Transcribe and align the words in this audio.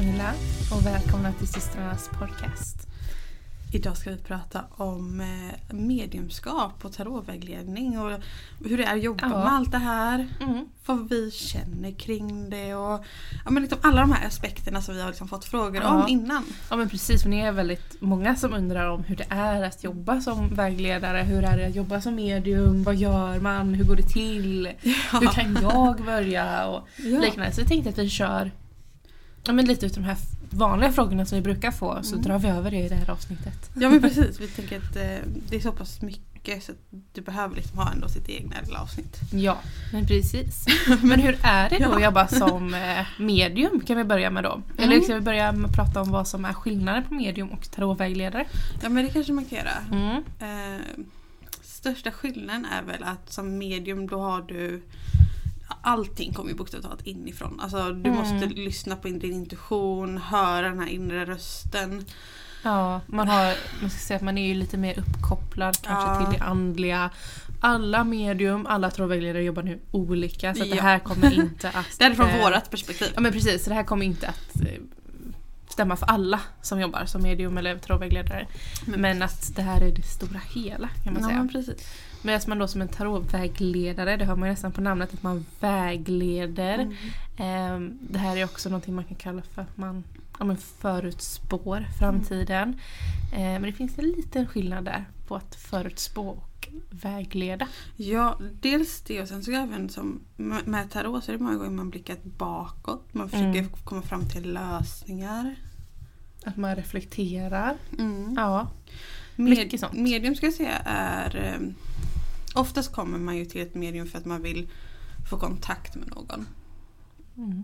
Pernilla 0.00 0.32
och 0.72 0.86
välkomna 0.86 1.32
till 1.32 1.48
systrarnas 1.48 2.08
podcast. 2.18 2.76
Idag 3.72 3.96
ska 3.96 4.10
vi 4.10 4.16
prata 4.16 4.64
om 4.70 5.20
eh, 5.20 5.74
mediumskap 5.74 6.84
och 6.84 6.92
tarotvägledning 6.92 7.98
och 8.00 8.10
hur 8.64 8.78
det 8.78 8.84
är 8.84 8.96
att 8.96 9.02
jobba 9.02 9.20
Ja. 9.22 9.28
med 9.28 9.52
allt 9.52 9.72
det 9.72 9.78
här. 9.78 10.28
Mm. 10.40 10.66
Vad 10.86 11.08
vi 11.08 11.30
känner 11.30 11.92
kring 11.92 12.50
det 12.50 12.74
och 12.74 13.04
ja, 13.44 13.50
men 13.50 13.62
liksom 13.62 13.78
alla 13.82 14.00
de 14.00 14.12
här 14.12 14.26
aspekterna 14.26 14.82
som 14.82 14.94
vi 14.94 15.00
har 15.00 15.08
liksom 15.08 15.28
fått 15.28 15.44
frågor 15.44 15.82
Ja. 15.82 16.02
om 16.02 16.08
innan. 16.08 16.44
Ja 16.70 16.76
men 16.76 16.88
precis, 16.88 17.22
för 17.22 17.28
ni 17.28 17.38
är 17.40 17.52
väldigt 17.52 18.00
många 18.00 18.36
som 18.36 18.52
undrar 18.54 18.90
om 18.90 19.04
hur 19.04 19.16
det 19.16 19.26
är 19.30 19.62
att 19.62 19.84
jobba 19.84 20.20
som 20.20 20.54
vägledare. 20.54 21.22
Hur 21.22 21.44
är 21.44 21.58
det 21.58 21.66
att 21.66 21.74
jobba 21.74 22.00
som 22.00 22.14
medium? 22.14 22.82
Vad 22.82 22.96
gör 22.96 23.40
man? 23.40 23.74
Hur 23.74 23.84
går 23.84 23.96
det 23.96 24.08
till? 24.08 24.66
Hur 25.20 25.32
kan 25.32 25.58
jag 25.62 26.04
börja? 26.04 26.66
Och 26.66 26.88
Ja. 26.96 27.20
liknande. 27.20 27.52
Så 27.52 27.60
jag 27.60 27.68
tänkte 27.68 27.90
att 27.90 27.98
vi 27.98 28.08
kör 28.10 28.50
ja, 29.44 29.52
men 29.52 29.64
lite 29.64 29.86
ut 29.86 29.94
de 29.94 30.04
här 30.04 30.16
vanliga 30.50 30.92
frågorna 30.92 31.26
som 31.26 31.36
vi 31.36 31.42
brukar 31.42 31.70
få 31.70 31.98
så 32.02 32.12
Mm. 32.14 32.24
drar 32.26 32.38
vi 32.38 32.48
över 32.48 32.70
det 32.70 32.76
i 32.80 32.88
det 32.88 32.94
här 32.94 33.10
avsnittet. 33.10 33.70
ja 33.74 33.88
men 33.90 34.00
precis, 34.02 34.40
vi 34.40 34.46
tänker 34.48 34.76
att 34.78 34.96
eh, 34.96 35.28
det 35.48 35.56
är 35.56 35.60
så 35.60 35.72
pass 35.72 36.02
mycket 36.02 36.62
så 36.64 36.72
att 36.72 36.78
du 37.12 37.20
behöver 37.20 37.56
liksom 37.56 37.78
ha 37.78 37.92
ändå 37.92 38.08
sitt 38.08 38.28
egna 38.28 38.56
lilla 38.66 38.80
avsnitt. 38.80 39.16
Ja, 39.32 39.58
men 39.92 40.06
precis. 40.06 40.66
Men 41.02 41.20
hur 41.20 41.38
är 41.42 41.70
det 41.70 41.78
då 41.84 41.92
att 41.92 42.02
jobba 42.02 42.28
som 42.28 42.74
eh, 42.74 43.06
medium? 43.18 43.80
Kan 43.80 43.96
vi 43.96 44.04
börja 44.04 44.30
med 44.30 44.44
då? 44.44 44.62
Eller 44.78 44.92
Mm. 44.92 45.04
ska 45.04 45.14
vi 45.14 45.20
börja 45.20 45.52
med 45.52 45.70
att 45.70 45.76
prata 45.76 46.00
om 46.02 46.10
vad 46.10 46.28
som 46.28 46.44
är 46.44 46.52
skillnaden 46.52 47.04
på 47.04 47.14
medium 47.14 47.48
och 47.48 47.70
tarotvägledare? 47.70 48.46
Ja 48.82 48.88
men 48.88 49.04
det 49.04 49.10
kanske 49.10 49.32
man 49.32 49.44
kan 49.44 49.58
göra. 49.58 49.76
Mm. 49.92 50.22
Eh, 50.40 50.80
största 51.62 52.10
skillnaden 52.10 52.64
är 52.78 52.82
väl 52.82 53.02
att 53.02 53.32
som 53.32 53.58
medium 53.58 54.06
då 54.06 54.20
har 54.20 54.42
du 54.42 54.82
Allting 55.82 56.32
kommer 56.32 56.50
ju 56.50 56.56
bokstavligt 56.56 56.88
talat 56.90 57.06
inifrån. 57.06 57.60
Alltså 57.60 57.90
du 57.92 58.10
Mm. 58.10 58.14
måste 58.14 58.46
lyssna 58.46 58.96
på 58.96 59.08
din 59.08 59.32
intuition, 59.32 60.18
höra 60.18 60.68
den 60.68 60.78
här 60.80 60.86
inre 60.88 61.24
rösten. 61.24 62.04
Ja, 62.62 63.00
man 63.06 63.28
har, 63.28 63.54
man 63.80 63.90
ska 63.90 63.98
säga 63.98 64.16
att 64.16 64.22
man 64.22 64.38
är 64.38 64.46
ju 64.48 64.54
lite 64.54 64.76
mer 64.76 64.98
uppkopplad 64.98 65.76
kanske 65.82 66.10
Ja. 66.24 66.30
till 66.30 66.38
det 66.38 66.44
andliga. 66.44 67.10
Alla 67.60 68.04
medium, 68.04 68.66
alla 68.66 68.90
tarotvägledare 68.90 69.42
jobbar 69.42 69.62
nu 69.62 69.80
olika 69.90 70.54
så 70.54 70.62
att 70.62 70.70
det 70.70 70.76
Ja. 70.76 70.82
här 70.82 70.98
kommer 70.98 71.34
inte 71.40 71.68
att... 71.68 71.98
Det 71.98 72.04
här 72.04 72.10
är 72.10 72.14
från 72.14 72.28
eh, 72.28 72.42
vårat 72.42 72.70
perspektiv. 72.70 73.08
Ja 73.14 73.20
men 73.20 73.32
precis, 73.32 73.64
så 73.64 73.70
det 73.70 73.76
här 73.76 73.84
kommer 73.84 74.06
inte 74.06 74.28
att 74.28 74.60
eh, 74.60 74.80
stämma 75.68 75.96
för 75.96 76.06
alla 76.06 76.40
som 76.62 76.80
jobbar 76.80 77.04
som 77.04 77.22
medium 77.22 77.58
eller 77.58 77.78
tarotvägledare. 77.78 78.46
Men- 78.86 79.00
Men 79.00 79.22
att 79.22 79.56
det 79.56 79.62
här 79.62 79.80
är 79.80 79.94
det 79.94 80.02
stora 80.02 80.40
hela 80.54 80.88
kan 81.04 81.12
man 81.14 81.22
ja, 81.22 81.28
säga. 81.28 81.38
men 81.38 81.48
precis. 81.48 81.88
Medan 82.22 82.40
man 82.46 82.58
då 82.58 82.68
som 82.68 82.80
en 82.82 82.88
tarotvägledare, 82.88 84.16
det 84.16 84.24
hör 84.24 84.36
man 84.36 84.48
ju 84.48 84.52
nästan 84.52 84.72
på 84.72 84.80
namnet 84.80 85.14
att 85.14 85.22
man 85.22 85.46
vägleder. 85.60 86.74
Mm. 86.78 86.94
Ehm, 87.36 87.98
Det 88.10 88.18
här 88.18 88.36
är 88.36 88.44
också 88.44 88.68
någonting 88.68 88.94
man 88.94 89.04
kan 89.04 89.16
kalla 89.16 89.42
för 89.54 89.62
att 89.62 89.76
man 89.76 90.04
ja, 90.38 90.44
men 90.44 90.56
förutspår 90.56 91.86
framtiden. 91.98 92.80
Ehm, 93.36 93.52
Men 93.52 93.62
det 93.62 93.72
finns 93.72 93.98
en 93.98 94.04
liten 94.04 94.46
skillnad 94.46 94.84
där 94.84 95.04
på 95.26 95.36
att 95.36 95.54
förutspå 95.54 96.28
och 96.28 96.68
vägleda. 96.90 97.68
Ja, 97.96 98.38
dels 98.60 99.00
det 99.02 99.22
och 99.22 99.28
sen 99.28 99.42
så 99.44 99.52
även 99.52 99.88
som 99.88 100.20
med 100.64 100.90
tarot 100.90 101.24
så 101.24 101.32
är 101.32 101.36
det 101.36 101.42
många 101.44 101.56
gånger 101.56 101.70
man 101.70 101.90
blickar 101.90 102.16
bakåt. 102.24 103.14
Man 103.14 103.28
försöker 103.28 103.58
Mm. 103.58 103.70
komma 103.84 104.02
fram 104.02 104.28
till 104.28 104.52
lösningar. 104.52 105.54
Att 106.44 106.56
man 106.56 106.76
reflekterar. 106.76 107.76
Mm. 107.98 108.34
Ja. 108.36 108.68
Med, 109.36 109.50
mycket 109.50 109.80
sånt. 109.80 109.92
Medium 109.92 110.34
ska 110.34 110.46
jag 110.46 110.54
säga 110.54 110.78
är 110.84 111.36
eh, 111.36 111.68
Oftast 112.54 112.92
kommer 112.92 113.18
man 113.18 113.36
ju 113.36 113.44
till 113.44 113.60
ett 113.60 113.74
medium 113.74 114.06
för 114.06 114.18
att 114.18 114.24
man 114.24 114.42
vill 114.42 114.70
få 115.30 115.38
kontakt 115.38 115.94
med 115.96 116.08
någon. 116.08 116.48
Mm. 117.36 117.62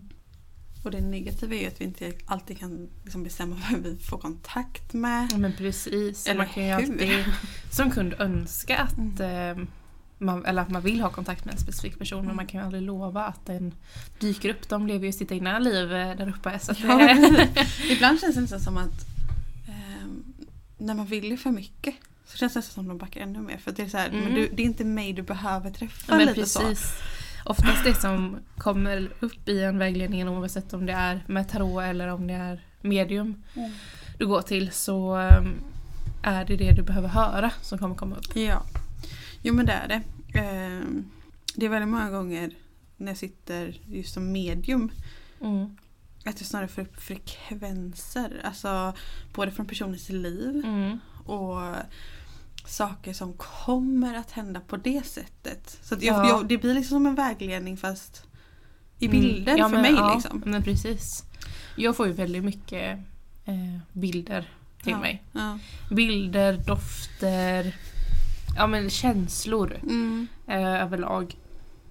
Och 0.83 0.91
det 0.91 1.01
negativa 1.01 1.55
är 1.55 1.61
ju 1.61 1.67
att 1.67 1.81
vi 1.81 1.85
inte 1.85 2.13
alltid 2.25 2.59
kan 2.59 2.89
liksom 3.03 3.23
bestämma 3.23 3.55
vem 3.71 3.83
vi 3.83 3.97
får 3.97 4.17
kontakt 4.17 4.93
med. 4.93 5.27
Ja 5.31 5.37
men 5.37 5.53
precis. 5.53 6.27
Eller 6.27 6.37
man 6.37 6.47
kan 6.53 6.65
ju 6.65 6.71
alltid 6.71 7.25
som 7.71 7.91
kund 7.91 8.13
önska 8.19 8.77
att 8.77 8.97
Mm. 8.97 9.21
ehm, 9.21 9.67
man, 10.19 10.45
eller 10.45 10.61
att 10.61 10.69
man 10.69 10.81
vill 10.81 11.01
ha 11.01 11.09
kontakt 11.09 11.45
med 11.45 11.53
en 11.53 11.59
specifik 11.59 11.99
person 11.99 12.17
men 12.17 12.25
Mm. 12.25 12.35
man 12.35 12.47
kan 12.47 12.59
ju 12.59 12.65
aldrig 12.65 12.83
lova 12.83 13.25
att 13.25 13.45
den 13.45 13.73
dyker 14.19 14.49
upp. 14.49 14.69
De 14.69 14.87
lever 14.87 15.05
ju 15.05 15.11
sitt 15.11 15.31
egna 15.31 15.59
liv 15.59 15.93
eh, 15.93 16.17
där 16.17 16.29
uppe. 16.29 16.59
Så 16.59 16.73
Ja, 16.83 17.15
Ibland 17.89 18.19
känns 18.19 18.35
det 18.35 18.41
nästan 18.41 18.59
som 18.59 18.77
att 18.77 19.05
ehm, 19.67 20.23
när 20.77 20.93
man 20.93 21.05
vill 21.05 21.39
för 21.39 21.51
mycket 21.51 21.95
så 22.27 22.37
känns 22.37 22.53
det 22.53 22.57
nästan 22.59 22.73
som 22.73 22.87
de 22.87 22.97
backar 22.97 23.21
ännu 23.21 23.39
mer. 23.39 23.57
För 23.57 23.71
det 23.71 23.81
är 23.83 23.87
så 23.89 23.97
här, 23.97 24.09
Mm. 24.09 24.23
men 24.23 24.33
du, 24.33 24.49
det 24.53 24.61
är 24.61 24.65
inte 24.65 24.85
mig 24.85 25.13
du 25.13 25.21
behöver 25.21 25.71
träffa. 25.71 26.05
Ja, 26.13 26.17
men 26.17 26.27
lite 26.27 26.45
så. 26.45 26.59
precis. 26.59 26.93
Oftast 27.45 27.83
det 27.83 27.93
som 27.95 28.37
kommer 28.57 29.09
upp 29.19 29.49
i 29.49 29.63
en 29.63 29.77
vägledning 29.77 30.29
oavsett 30.29 30.73
om 30.73 30.85
det 30.85 30.93
är 30.93 31.23
med 31.27 31.49
tarot 31.49 31.83
eller 31.83 32.07
om 32.07 32.27
det 32.27 32.33
är 32.33 32.61
medium 32.81 33.43
Mm. 33.55 33.71
du 34.17 34.27
går 34.27 34.41
till 34.41 34.71
så 34.71 35.15
um, 35.17 35.53
är 36.23 36.45
det 36.45 36.55
det 36.57 36.71
du 36.71 36.83
behöver 36.83 37.07
höra 37.07 37.51
som 37.61 37.77
kommer 37.77 37.95
komma 37.95 38.15
upp. 38.15 38.35
Ja. 38.35 38.63
Jo 39.41 39.53
men 39.53 39.65
det 39.65 39.71
är 39.73 39.87
det. 39.87 40.01
Ehm, 40.39 41.05
det 41.55 41.65
är 41.65 41.69
väldigt 41.69 41.89
många 41.89 42.09
gånger 42.09 42.51
när 42.97 43.07
jag 43.07 43.17
sitter 43.17 43.79
just 43.87 44.13
som 44.13 44.31
medium 44.31 44.91
Mm. 45.41 45.77
att 46.25 46.39
jag 46.39 46.47
snarare 46.47 46.67
får 46.67 46.81
upp 46.81 47.01
frekvenser. 47.01 48.41
Alltså 48.43 48.93
både 49.33 49.51
från 49.51 49.65
personens 49.65 50.09
liv 50.09 50.61
Mm. 50.65 50.99
Och 51.29 51.75
saker 52.65 53.13
som 53.13 53.33
kommer 53.33 54.15
att 54.17 54.31
hända 54.31 54.59
på 54.59 54.77
det 54.77 55.05
sättet. 55.05 55.77
Så 55.83 55.95
jag, 55.95 56.03
Ja. 56.03 56.27
jag, 56.29 56.47
det 56.47 56.57
blir 56.57 56.73
liksom 56.73 56.89
som 56.95 57.05
en 57.05 57.15
vägledning 57.15 57.77
fast 57.77 58.23
i 58.99 59.05
Mm. 59.05 59.19
bilder 59.21 59.57
Ja, 59.57 59.69
för 59.69 59.75
men- 59.75 59.81
mig. 59.81 59.91
ja, 59.93 60.13
liksom. 60.13 60.43
Men 60.45 60.63
precis. 60.63 61.23
Jag 61.75 61.95
får 61.95 62.07
ju 62.07 62.13
väldigt 62.13 62.43
mycket 62.43 62.99
eh, 63.45 63.77
bilder 63.93 64.51
till 64.83 64.91
ja. 64.91 64.99
mig. 64.99 65.23
Ja. 65.31 65.59
Bilder, 65.91 66.57
dofter, 66.67 67.75
ja 68.57 68.67
men 68.67 68.89
känslor 68.89 69.77
Mm. 69.83 70.27
eh, 70.47 70.83
överlag. 70.83 71.35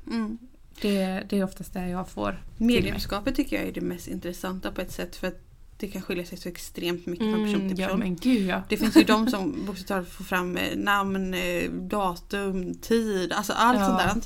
Mm. 0.06 0.38
Det, 0.80 1.22
det 1.28 1.38
är 1.38 1.44
oftast 1.44 1.72
det 1.72 1.88
jag 1.88 2.08
får. 2.08 2.42
Mediumskapet 2.56 3.36
tycker 3.36 3.56
jag 3.56 3.68
är 3.68 3.72
det 3.72 3.80
mest 3.80 4.08
intressanta 4.08 4.72
på 4.72 4.80
ett 4.80 4.92
sätt 4.92 5.16
för 5.16 5.26
att 5.28 5.40
det 5.78 5.88
kan 5.88 6.02
skilja 6.02 6.24
sig 6.26 6.38
så 6.38 6.48
extremt 6.48 7.06
mycket 7.06 7.32
från 7.32 7.44
person 7.44 7.54
till 7.54 7.62
Mm, 7.64 7.78
ja 7.80 7.86
person. 7.86 7.98
men 8.00 8.16
gud 8.16 8.46
ja. 8.46 8.62
Det 8.68 8.76
finns 8.76 8.96
ju 8.96 9.04
de 9.04 9.30
som 9.30 9.66
bokstavligt 9.66 10.12
får 10.12 10.24
fram 10.24 10.56
eh, 10.56 10.76
namn, 10.76 11.34
eh, 11.34 11.70
datum, 11.70 12.74
tid, 12.74 13.32
alltså 13.32 13.52
allt 13.52 13.78
Ja. 13.80 13.86
sånt 13.86 13.98
där. 13.98 14.22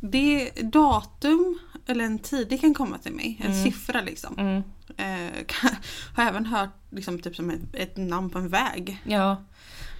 Det 0.00 0.50
datum 0.72 1.58
eller 1.86 2.04
en 2.04 2.18
tid, 2.18 2.46
det 2.50 2.58
kan 2.58 2.74
komma 2.74 2.98
till 2.98 3.12
mig. 3.12 3.40
En 3.44 3.50
Mm. 3.52 3.64
siffra 3.64 4.00
liksom. 4.00 4.34
Mm. 4.38 4.62
Eh, 4.98 5.44
kan, 5.46 5.70
har 6.14 6.24
även 6.24 6.46
hört 6.46 6.70
liksom, 6.90 7.18
typ 7.18 7.36
som 7.36 7.50
ett, 7.50 7.60
ett 7.72 7.96
namn 7.96 8.30
på 8.30 8.38
en 8.38 8.48
väg. 8.48 9.02
Ja. 9.04 9.36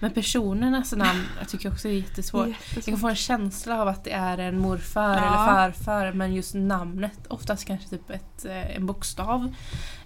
Men 0.01 0.11
personernas 0.11 0.91
namn 0.93 1.23
jag 1.39 1.49
tycker 1.49 1.71
också 1.71 1.87
är 1.87 1.91
jättesvårt. 1.91 2.41
Jag 2.41 2.49
Jättesvårt. 2.49 2.85
kan 2.85 2.97
få 2.97 3.09
en 3.09 3.15
känsla 3.15 3.81
av 3.81 3.87
att 3.87 4.03
det 4.03 4.11
är 4.11 4.37
en 4.37 4.59
morfar 4.59 5.13
Ja. 5.15 5.17
eller 5.17 5.35
farfar 5.45 6.11
men 6.13 6.33
just 6.35 6.53
namnet, 6.53 7.19
oftast 7.27 7.65
kanske 7.65 7.89
typ 7.89 8.09
ett, 8.09 8.45
eh, 8.45 8.75
en 8.75 8.85
bokstav 8.85 9.55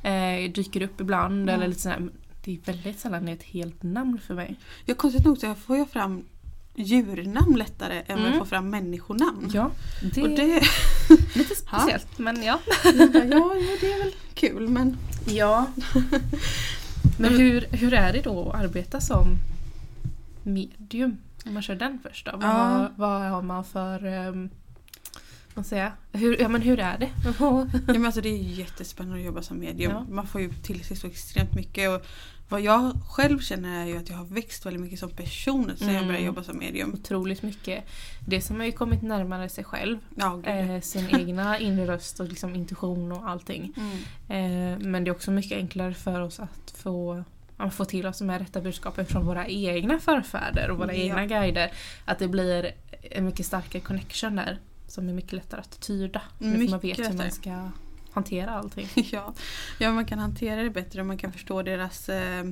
eh, 0.04 0.52
dyker 0.52 0.82
upp 0.82 1.02
ibland 1.02 1.34
Mm. 1.42 1.50
eller 1.56 1.68
lite 1.68 1.82
sådär. 1.82 2.10
Det 2.44 2.54
är 2.54 2.60
väldigt 2.66 3.00
sällan 3.00 3.28
ett 3.28 3.44
helt 3.44 3.84
namn 3.84 4.20
för 4.28 4.34
mig. 4.34 4.56
Ja, 4.86 4.96
konstigt 4.96 5.26
nog 5.26 5.38
så 5.38 5.56
får 5.56 5.78
jag 5.78 5.90
fram 5.90 6.24
djurnamn 6.76 7.56
lättare 7.58 8.04
än 8.08 8.18
Mm. 8.20 8.26
jag 8.32 8.38
får 8.40 8.46
fram 8.46 8.70
människonamn. 8.70 9.50
Ja, 9.54 9.72
det 10.14 10.22
Och 10.24 10.30
det, 10.30 10.62
lite 11.34 11.56
speciellt 11.56 12.18
men 12.18 12.44
ja. 12.44 12.60
ja, 12.84 12.92
ja, 13.14 13.54
det 13.82 13.94
är 13.94 14.04
väl 14.04 14.14
kul 14.34 14.70
men 14.70 14.98
Ja. 15.26 15.68
Men 17.18 17.38
hur, 17.38 17.68
hur 17.72 17.94
är 17.94 18.14
det 18.14 18.22
då 18.22 18.50
att 18.50 18.64
arbeta 18.64 19.02
som 19.02 19.38
medium? 20.44 21.18
Om 21.46 21.54
man 21.54 21.64
kör 21.64 21.76
den 21.76 22.00
först 22.04 22.26
då. 22.26 22.32
Vad, 22.32 22.44
Ja. 22.44 22.92
vad 22.96 23.22
har 23.22 23.42
man 23.42 23.64
för... 23.66 24.06
Um, 24.28 24.50
vad 25.54 25.66
säger 25.66 25.84
jag? 26.12 26.20
Hur, 26.20 26.42
ja 26.42 26.48
men 26.48 26.62
hur 26.62 26.80
är 26.80 26.98
det? 26.98 27.10
Ja, 27.40 27.68
men 27.86 28.06
alltså 28.06 28.22
det 28.22 28.30
är 28.30 28.38
jättespännande 28.38 29.20
att 29.20 29.26
jobba 29.26 29.42
som 29.42 29.60
medium. 29.60 29.92
Ja. 29.92 30.06
Man 30.10 30.28
får 30.28 30.42
ju 30.42 30.50
till 30.54 30.84
sig 30.84 30.98
så 30.98 31.08
extremt 31.08 31.54
mycket. 31.56 31.90
Och 31.90 32.06
vad 32.50 32.62
jag 32.62 32.92
själv 33.10 33.40
känner 33.40 33.82
är 33.82 33.86
ju 33.86 33.98
att 33.98 34.10
jag 34.10 34.18
har 34.18 34.26
växt 34.26 34.66
väldigt 34.66 34.82
mycket 34.82 35.00
som 35.00 35.10
person 35.10 35.72
sen 35.78 35.88
jag 35.88 35.96
Mm. 35.96 36.08
började 36.08 36.26
jobba 36.26 36.44
som 36.44 36.58
medium. 36.58 36.94
Otroligt 36.94 37.42
mycket. 37.44 37.84
Det 38.28 38.42
som 38.42 38.56
har 38.60 38.66
ju 38.66 38.72
kommit 38.72 39.02
närmare 39.02 39.50
sig 39.50 39.64
själv. 39.64 39.98
Ja. 40.16 40.44
Eh, 40.44 40.82
sin 40.82 41.10
egna 41.20 41.60
inre 41.60 41.88
röst 41.88 42.20
och 42.20 42.28
liksom 42.30 42.56
intuition 42.56 43.12
och 43.12 43.30
allting. 43.30 43.74
Mm. 43.78 44.74
Eh, 44.74 44.80
men 44.88 45.04
det 45.04 45.10
är 45.10 45.12
också 45.16 45.32
mycket 45.32 45.58
enklare 45.58 45.94
för 45.94 46.22
oss 46.22 46.40
att 46.40 46.74
få, 46.78 47.24
ja, 47.58 47.70
få 47.70 47.86
till 47.86 48.06
oss 48.06 48.20
de 48.20 48.30
här 48.30 48.40
rätta 48.40 48.62
budskapen 48.62 49.06
från 49.06 49.26
våra 49.26 49.48
egna 49.48 50.00
förfäder 50.00 50.70
och 50.72 50.78
våra 50.78 50.94
Ja. 50.94 51.04
egna 51.04 51.26
guider. 51.26 51.72
Att 52.06 52.20
det 52.20 52.28
blir 52.28 52.72
en 53.12 53.26
mycket 53.26 53.46
starkare 53.46 53.82
connection 53.82 54.36
där. 54.36 54.60
Som 54.88 55.10
är 55.10 55.14
mycket 55.14 55.34
lättare 55.34 55.60
att 55.62 55.80
tyda. 55.82 56.22
För 56.38 56.46
man 56.46 56.60
Mycket 56.60 56.84
vet 56.84 57.00
hur 57.00 57.14
man 57.18 57.32
ska 57.32 57.70
hantera 58.14 58.52
allting. 58.52 58.88
Ja. 59.12 59.34
ja, 59.80 59.92
man 59.92 60.06
kan 60.06 60.20
hantera 60.20 60.64
det 60.64 60.70
bättre 60.70 61.02
och 61.02 61.08
man 61.08 61.18
kan 61.18 61.32
förstå 61.34 61.62
deras 61.62 62.10
eh, 62.10 62.44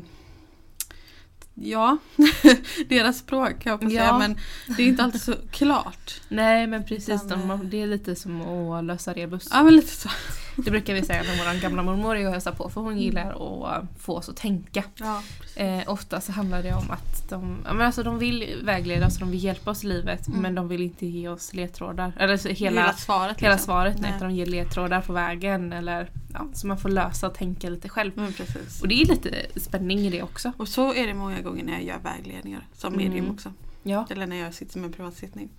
Ja, 1.53 1.97
deras 2.89 3.17
språk 3.17 3.59
kan 3.59 3.69
jag 3.71 3.81
på 3.81 3.89
säga 3.89 4.03
Ja. 4.03 4.17
men 4.19 4.37
det 4.77 4.83
är 4.83 4.87
inte 4.87 5.03
alltid 5.03 5.21
så 5.21 5.35
klart. 5.51 6.21
Nej 6.29 6.67
men 6.67 6.85
precis, 6.85 7.23
Utan, 7.25 7.39
de, 7.47 7.51
eh, 7.51 7.59
det 7.59 7.81
är 7.81 7.87
lite 7.87 8.15
som 8.15 8.41
att 8.41 8.83
lösa 8.83 9.13
rebus. 9.13 9.47
Ja 9.51 9.63
men 9.63 9.75
lite 9.75 9.87
så. 9.95 10.09
Det 10.55 10.71
brukar 10.71 10.93
vi 10.93 11.01
säga 11.01 11.23
när 11.23 11.37
vår 11.53 11.61
gamla 11.61 11.83
mormor 11.83 12.15
är 12.15 12.25
och 12.25 12.31
hälsar 12.31 12.51
på 12.51 12.69
för 12.69 12.81
hon 12.81 12.97
gillar 12.99 13.31
att 13.67 13.83
få 13.99 14.17
oss 14.17 14.29
att 14.29 14.35
tänka. 14.37 14.83
Ja, 14.95 15.23
Eh, 15.55 15.81
ofta 15.87 16.21
så 16.21 16.31
handlar 16.31 16.63
det 16.63 16.73
om 16.73 16.91
att 16.91 17.29
de, 17.29 17.57
men 17.63 17.81
alltså 17.81 18.03
de 18.03 18.19
vill 18.19 18.61
vägleda 18.63 19.07
oss, 19.07 19.17
de 19.17 19.31
vill 19.31 19.43
hjälpa 19.43 19.71
oss 19.71 19.83
i 19.83 19.87
livet 19.87 20.27
Mm. 20.27 20.39
men 20.41 20.55
de 20.55 20.67
vill 20.67 20.81
inte 20.81 21.05
ge 21.05 21.27
oss 21.27 21.53
ledtrådar. 21.53 22.13
Eller 22.19 22.37
så 22.37 22.47
hela, 22.49 22.81
hela 22.81 22.93
svaret. 22.93 23.41
hela 23.41 23.53
liksom. 23.53 23.65
svaret, 23.65 23.97
nej. 23.99 24.11
Nej. 24.11 24.19
de 24.19 24.31
ger 24.35 24.45
ledtrådar 24.45 25.01
på 25.01 25.13
vägen 25.13 25.73
eller 25.73 26.09
ja, 26.33 26.47
så 26.53 26.67
man 26.67 26.77
får 26.77 26.89
lösa 26.89 27.27
och 27.27 27.33
tänka 27.33 27.69
lite 27.69 27.89
själv. 27.89 28.11
Mm. 28.17 28.33
Och 28.81 28.87
det 28.87 29.01
är 29.01 29.05
lite 29.05 29.45
spänning 29.55 29.99
i 29.99 30.09
det 30.09 30.23
också. 30.23 30.51
Och 30.57 30.67
så 30.67 30.93
är 30.93 31.07
det 31.07 31.13
många 31.13 31.41
gånger 31.41 31.63
när 31.63 31.73
jag 31.73 31.83
gör 31.83 31.99
vägledningar 32.03 32.67
som 32.73 32.97
medium 32.97 33.17
Mm. 33.25 33.31
också. 33.31 33.53
Ja. 33.83 34.07
Eller 34.09 34.27
när 34.27 34.35
jag 34.35 34.53
sitter 34.53 34.79
med 34.79 34.87
en 34.87 34.93
privatsittning. 34.93 35.49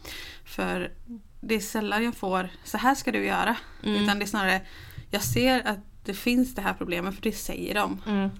För 0.45 0.91
det 1.43 1.55
är 1.55 1.61
sällan 1.61 2.05
jag 2.05 2.15
får 2.15 2.49
så 2.65 2.79
här 2.79 2.95
ska 2.95 3.13
du 3.13 3.25
göra. 3.25 3.57
Mm. 3.83 4.03
Utan 4.05 4.19
det 4.19 4.25
är 4.25 4.27
snarare 4.27 4.61
jag 5.11 5.23
ser 5.23 5.67
att 5.67 5.79
det 6.05 6.15
finns 6.15 6.55
det 6.55 6.63
här 6.63 6.75
problemet 6.75 7.15
för 7.15 7.23
det 7.23 7.33
säger 7.33 7.75
de. 7.75 8.03
Mm. 8.07 8.31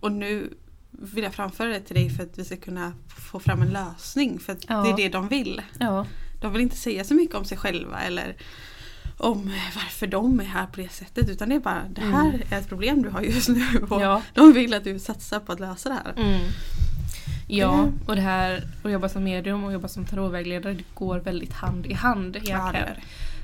Och 0.00 0.12
nu 0.12 0.54
vill 0.90 1.24
jag 1.24 1.34
framföra 1.34 1.68
det 1.68 1.80
till 1.80 1.94
dig 1.96 2.10
för 2.10 2.22
att 2.22 2.38
vi 2.38 2.44
ska 2.44 2.56
kunna 2.56 2.92
få 3.30 3.40
fram 3.40 3.62
en 3.62 3.68
lösning. 3.70 4.38
För 4.38 4.56
Ja. 4.68 4.82
det 4.82 4.90
är 4.90 4.96
det 4.96 5.08
de 5.08 5.28
vill. 5.28 5.62
Ja. 5.80 6.06
De 6.40 6.52
vill 6.52 6.62
inte 6.62 6.76
säga 6.76 7.04
så 7.04 7.14
mycket 7.14 7.34
om 7.36 7.44
sig 7.44 7.58
själva 7.58 8.00
eller 8.00 8.36
om 9.16 9.52
varför 9.74 10.06
de 10.06 10.40
är 10.40 10.44
här 10.44 10.66
på 10.66 10.80
det 10.80 10.88
sättet. 10.92 11.28
Utan 11.28 11.48
det 11.48 11.54
är 11.54 11.60
bara 11.60 11.82
det 11.90 12.00
här 12.00 12.28
Mm. 12.28 12.40
är 12.50 12.58
ett 12.58 12.68
problem 12.68 13.02
du 13.02 13.08
har 13.08 13.20
just 13.22 13.48
nu. 13.48 13.66
Och 13.90 14.00
Ja. 14.02 14.22
De 14.34 14.52
vill 14.52 14.74
att 14.74 14.84
du 14.84 14.98
satsar 14.98 15.40
på 15.40 15.52
att 15.52 15.60
lösa 15.60 15.88
det 15.88 15.94
här. 15.94 16.12
Mm. 16.16 16.40
Ja, 17.50 17.74
Mm. 17.74 17.98
och 18.06 18.16
det 18.16 18.22
här 18.22 18.62
att 18.84 18.90
jobba 18.92 19.08
som 19.08 19.24
medium 19.24 19.64
och 19.64 19.72
jobba 19.72 19.88
som 19.88 20.04
tarotvägledare 20.06 20.74
det 20.74 20.84
går 20.94 21.18
väldigt 21.18 21.52
hand 21.52 21.86
i 21.86 21.92
hand 21.94 22.36
Ja, 22.36 22.40
egentligen. 22.42 22.86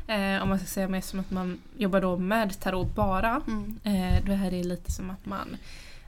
det. 0.06 0.34
Eh, 0.36 0.42
om 0.42 0.48
man 0.48 0.58
ska 0.58 0.66
säga 0.66 0.88
mer 0.88 1.00
som 1.00 1.20
att 1.20 1.30
man 1.30 1.58
jobbar 1.78 2.00
då 2.00 2.16
med 2.18 2.60
tarot 2.60 2.94
bara. 2.94 3.40
Mm. 3.46 3.78
Eh, 3.84 4.24
det 4.26 4.34
här 4.34 4.54
är 4.54 4.64
lite 4.64 4.92
som 4.92 5.10
att 5.10 5.26
man 5.26 5.56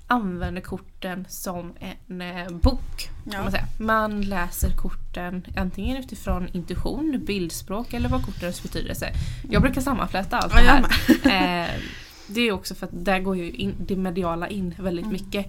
använder 0.06 0.60
korten 0.60 1.26
som 1.28 1.72
en 2.08 2.20
eh, 2.20 2.48
bok. 2.50 3.08
Ja. 3.32 3.42
man, 3.42 3.50
säga. 3.52 3.64
man 3.78 4.20
läser 4.22 4.70
korten 4.70 5.46
antingen 5.56 5.96
utifrån 5.96 6.48
intuition, 6.52 7.22
bildspråk 7.26 7.92
eller 7.94 8.08
vad 8.08 8.24
kortens 8.26 8.62
betydelse. 8.62 9.10
Jag 9.50 9.62
brukar 9.62 9.80
sammanfläta 9.80 10.38
allt 10.38 10.52
Ja, 10.66 10.80
det 11.22 11.28
här. 11.30 11.64
Eh, 11.64 11.70
det 12.28 12.40
är 12.40 12.52
också 12.52 12.74
för 12.74 12.86
att 12.86 13.04
där 13.04 13.18
går 13.20 13.36
ju 13.36 13.50
in, 13.50 13.74
det 13.78 13.96
mediala 13.96 14.48
in 14.48 14.74
väldigt 14.78 15.04
Mm. 15.04 15.12
mycket. 15.12 15.46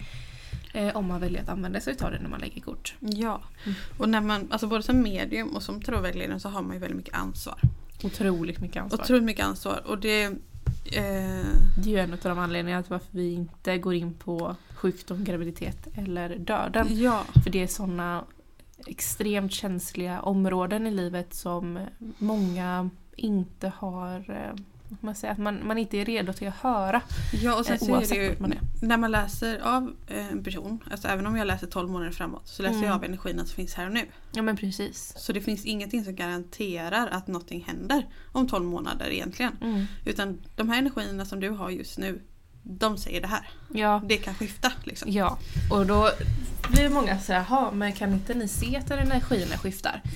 Eh, 0.77 0.95
om 0.95 1.05
man 1.07 1.19
väljer 1.21 1.41
att 1.41 1.49
använda 1.49 1.79
sig 1.79 1.95
av 2.01 2.11
det 2.11 2.19
när 2.19 2.29
man 2.29 2.39
lägger 2.39 2.61
kort. 2.61 2.95
Ja, 2.99 3.41
Mm. 3.65 3.75
och 3.97 4.09
när 4.09 4.21
man, 4.21 4.47
alltså 4.51 4.67
både 4.67 4.83
som 4.83 5.01
medium 5.01 5.49
och 5.55 5.63
som 5.63 5.81
tarotvägledare 5.81 6.39
så 6.39 6.49
har 6.49 6.61
man 6.61 6.73
ju 6.73 6.79
väldigt 6.79 6.97
mycket 6.97 7.15
ansvar. 7.15 7.59
Otroligt 8.03 8.59
mycket 8.61 8.83
ansvar. 8.83 8.99
Otroligt 9.03 9.23
mycket 9.23 9.45
ansvar 9.45 9.81
och 9.87 9.99
det 9.99 10.23
eh, 10.23 10.33
Det 11.77 11.85
är 11.85 11.87
ju 11.87 11.97
en 11.99 12.13
av 12.13 12.19
de 12.21 12.39
anledningarna 12.39 12.83
till 12.83 12.91
varför 12.91 13.07
vi 13.11 13.33
inte 13.33 13.77
går 13.77 13.93
in 13.93 14.13
på 14.13 14.55
sjukdom, 14.75 15.23
graviditet 15.23 15.87
eller 15.95 16.35
döden. 16.37 16.87
Ja, 16.89 17.23
För 17.43 17.49
det 17.49 17.63
är 17.63 17.67
sådana 17.67 18.23
extremt 18.87 19.51
känsliga 19.51 20.21
områden 20.21 20.87
i 20.87 20.91
livet 20.91 21.33
som 21.33 21.79
många 22.17 22.89
inte 23.15 23.71
har 23.77 24.29
eh, 24.29 24.55
man, 25.01 25.15
säger, 25.15 25.31
att 25.33 25.39
man, 25.39 25.67
man 25.67 25.77
inte 25.77 25.97
är 25.97 26.05
redo 26.05 26.33
till 26.33 26.47
att 26.47 26.55
höra. 26.55 27.01
ja 27.43 27.59
och 27.59 27.65
sen 27.65 27.73
Eh, 27.75 27.79
så 27.79 27.95
är 27.95 28.07
det 28.09 28.15
ju 28.15 28.35
man 28.39 28.51
är. 28.51 28.59
när 28.81 28.97
man 28.97 29.11
läser 29.11 29.59
av 29.59 29.93
en 30.07 30.43
person, 30.43 30.79
alltså 30.91 31.07
även 31.07 31.27
om 31.27 31.35
jag 31.37 31.47
läser 31.47 31.67
12 31.67 31.89
månader 31.89 32.11
framåt 32.11 32.47
så 32.47 32.63
läser 32.63 32.75
Mm. 32.75 32.87
jag 32.87 32.95
av 32.95 33.03
energierna 33.03 33.45
som 33.45 33.55
finns 33.55 33.73
här 33.73 33.85
och 33.85 33.93
nu. 33.93 34.05
Ja 34.31 34.41
men 34.41 34.57
precis. 34.57 35.13
Så 35.17 35.33
det 35.33 35.41
finns 35.41 35.65
ingenting 35.65 36.03
som 36.03 36.15
garanterar 36.15 37.07
att 37.07 37.27
någonting 37.27 37.63
händer 37.67 38.05
om 38.31 38.47
12 38.47 38.65
månader 38.65 39.09
egentligen. 39.09 39.57
Mm. 39.61 39.85
Utan 40.05 40.41
de 40.55 40.69
här 40.69 40.77
energierna 40.77 41.25
som 41.25 41.39
du 41.39 41.49
har 41.49 41.69
just 41.69 41.97
nu, 41.97 42.21
de 42.69 42.97
säger 42.97 43.21
det 43.21 43.27
här. 43.27 43.49
Ja, 43.73 44.01
Det 44.05 44.17
kan 44.17 44.35
skifta 44.35 44.71
liksom. 44.83 45.11
ja, 45.11 45.37
och 45.71 45.85
då 45.85 46.09
blir 46.71 46.89
många 46.89 47.19
så 47.19 47.33
här, 47.33 47.43
"Ha, 47.43 47.71
men 47.71 47.93
kan 47.93 48.13
inte 48.13 48.33
ni 48.33 48.47
se 48.47 48.77
att 48.77 48.91
energierna 48.91 49.57
skiftar? 49.57 50.01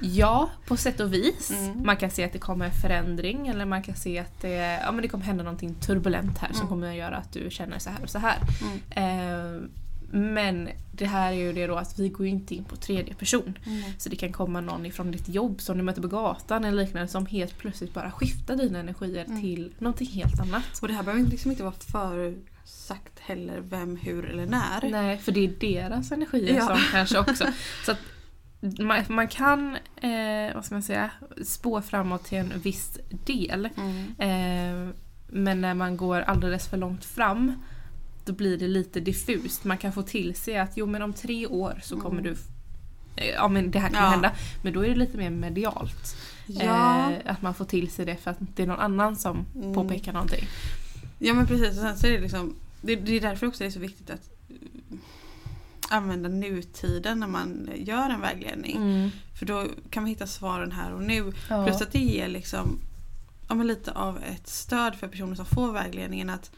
Ja, 0.00 0.50
på 0.66 0.76
sätt 0.76 1.00
och 1.00 1.12
vis. 1.14 1.50
Mm. 1.50 1.82
Man 1.86 1.96
kan 1.96 2.10
se 2.10 2.24
att 2.24 2.32
det 2.32 2.38
kommer 2.38 2.70
förändring 2.70 3.48
eller 3.48 3.64
man 3.64 3.82
kan 3.82 3.94
se 3.96 4.18
att 4.18 4.40
det, 4.40 4.80
ja, 4.84 4.92
men 4.92 5.02
det 5.02 5.08
kommer 5.08 5.24
hända 5.24 5.44
någonting 5.44 5.74
turbulent 5.74 6.38
här 6.38 6.48
som 6.48 6.56
Mm. 6.60 6.68
kommer 6.68 6.90
att 6.90 6.96
göra 6.96 7.16
att 7.16 7.32
du 7.32 7.46
känner 7.50 7.78
så 7.78 7.90
här 7.90 7.98
och 8.02 8.10
så 8.10 8.18
här. 8.18 8.38
Mm. 8.62 8.80
Eh, 8.90 9.68
men 10.14 10.68
det 10.92 11.06
här 11.06 11.32
är 11.32 11.36
ju 11.36 11.52
det 11.52 11.66
då 11.66 11.76
att 11.76 11.98
vi 11.98 12.08
går 12.08 12.26
inte 12.26 12.54
in 12.54 12.64
på 12.64 12.76
tredje 12.76 13.14
person. 13.14 13.58
Mm. 13.66 13.82
Så 13.98 14.08
det 14.08 14.16
kan 14.16 14.32
komma 14.32 14.60
någon 14.60 14.86
ifrån 14.86 15.10
ditt 15.10 15.28
jobb 15.28 15.60
som 15.60 15.78
du 15.78 15.84
möter 15.84 16.02
på 16.02 16.08
gatan 16.08 16.64
eller 16.64 16.82
liknande 16.84 17.08
som 17.08 17.26
helt 17.26 17.58
plötsligt 17.58 17.94
bara 17.94 18.10
skiftar 18.10 18.56
dina 18.56 18.78
energier 18.78 19.24
Mm. 19.24 19.40
till 19.40 19.72
någonting 19.78 20.08
helt 20.08 20.40
annat. 20.40 20.78
Och 20.82 20.88
det 20.88 20.94
här 20.94 21.02
behöver 21.02 21.30
liksom 21.30 21.50
inte 21.50 21.62
vara 21.62 21.74
förutsagt 21.92 23.18
heller 23.20 23.60
vem, 23.60 23.96
hur 23.96 24.30
eller 24.30 24.46
när. 24.46 24.90
Nej, 24.90 25.18
för 25.18 25.32
det 25.32 25.40
är 25.44 25.48
deras 25.60 26.12
energier 26.12 26.56
Ja. 26.56 26.66
som 26.66 26.76
kanske 26.92 27.18
också... 27.18 27.44
Så 27.84 27.92
att 27.92 27.98
man, 28.78 29.02
man 29.08 29.28
kan, 29.28 29.76
eh, 29.96 30.54
vad 30.54 30.64
ska 30.64 30.74
man 30.74 30.82
säga, 30.82 31.10
spå 31.44 31.82
framåt 31.82 32.24
till 32.24 32.38
en 32.38 32.52
viss 32.60 32.98
del. 33.24 33.68
Mm. 33.76 34.04
Eh, 34.18 34.94
men 35.28 35.60
när 35.60 35.74
man 35.74 35.96
går 35.96 36.20
alldeles 36.20 36.68
för 36.68 36.76
långt 36.76 37.04
fram 37.04 37.52
då 38.24 38.32
blir 38.32 38.58
det 38.58 38.68
lite 38.68 39.00
diffust. 39.00 39.64
Man 39.64 39.78
kan 39.78 39.92
få 39.92 40.02
till 40.02 40.34
sig 40.34 40.58
att 40.58 40.76
jo 40.76 40.86
men 40.86 41.02
om 41.02 41.12
tre 41.12 41.46
år 41.46 41.80
så 41.82 42.00
kommer 42.00 42.20
Mm. 42.20 42.34
du 42.34 42.38
eh, 43.22 43.28
Ja 43.34 43.48
men 43.48 43.70
det 43.70 43.78
här 43.78 43.88
kan 43.88 44.02
Ja. 44.04 44.08
hända. 44.10 44.32
Men 44.62 44.72
då 44.72 44.84
är 44.84 44.88
det 44.88 44.94
lite 44.96 45.16
mer 45.18 45.30
medialt. 45.30 46.16
Ja. 46.46 47.10
Eh, 47.12 47.18
att 47.32 47.42
man 47.42 47.54
får 47.54 47.64
till 47.64 47.90
sig 47.90 48.04
det 48.06 48.16
för 48.16 48.30
att 48.30 48.38
det 48.56 48.62
är 48.62 48.66
någon 48.66 48.78
annan 48.80 49.16
som 49.16 49.46
Mm. 49.54 49.74
påpekar 49.74 50.12
någonting. 50.12 50.44
ja 51.18 51.34
men 51.34 51.46
precis, 51.46 51.68
och 51.68 51.74
sen 51.74 51.96
så 51.98 52.06
är 52.06 52.12
det 52.12 52.20
liksom 52.20 52.56
det, 52.80 52.96
det 52.96 53.16
är 53.16 53.20
därför 53.20 53.46
också 53.46 53.58
det 53.64 53.68
är 53.68 53.70
så 53.70 53.80
viktigt 53.80 54.10
att 54.10 54.30
eh, 54.48 54.96
använda 55.88 56.28
nutiden 56.28 57.20
när 57.20 57.26
man 57.26 57.68
gör 57.76 58.10
en 58.10 58.20
vägledning. 58.20 58.76
Mm. 58.76 59.10
För 59.38 59.46
då 59.46 59.66
kan 59.90 60.02
man 60.02 60.10
hitta 60.10 60.26
svaren 60.26 60.72
här 60.72 60.92
och 60.94 61.02
nu. 61.02 61.32
Ja. 61.50 61.64
Plus 61.66 61.82
att 61.82 61.92
det 61.92 61.98
ger 61.98 62.28
liksom 62.28 62.78
ja, 63.48 63.54
lite 63.54 63.92
av 63.92 64.18
ett 64.18 64.48
stöd 64.48 64.94
för 64.94 65.08
personer 65.08 65.34
som 65.34 65.46
får 65.46 65.72
vägledningen 65.72 66.30
att 66.30 66.50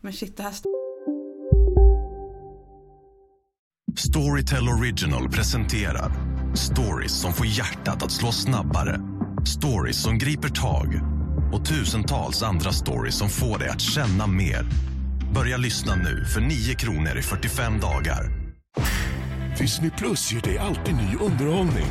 men 0.00 0.12
shit 0.12 0.36
det 0.36 0.42
här 0.42 0.52
Storytel 3.96 4.68
Original 4.68 5.28
presenterar 5.28 6.12
stories 6.54 7.12
som 7.12 7.32
får 7.32 7.46
hjärtat 7.46 8.02
att 8.02 8.12
slå 8.12 8.32
snabbare. 8.32 9.00
Stories 9.46 10.02
som 10.02 10.18
griper 10.18 10.48
tag 10.48 11.00
och 11.52 11.64
tusentals 11.64 12.42
andra 12.42 12.72
stories 12.72 13.14
som 13.14 13.28
får 13.28 13.58
dig 13.58 13.68
att 13.68 13.80
känna 13.80 14.26
mer. 14.26 14.66
Börja 15.34 15.56
lyssna 15.56 15.94
nu 15.94 16.24
för 16.24 16.40
9 16.40 16.74
kronor 16.74 17.18
i 17.18 17.22
45 17.22 17.80
dagar. 17.80 18.32
Disney 19.58 19.90
Plus 19.90 20.32
ger 20.32 20.40
dig 20.40 20.58
alltid 20.58 20.94
ny 20.94 21.16
underhållning. 21.20 21.86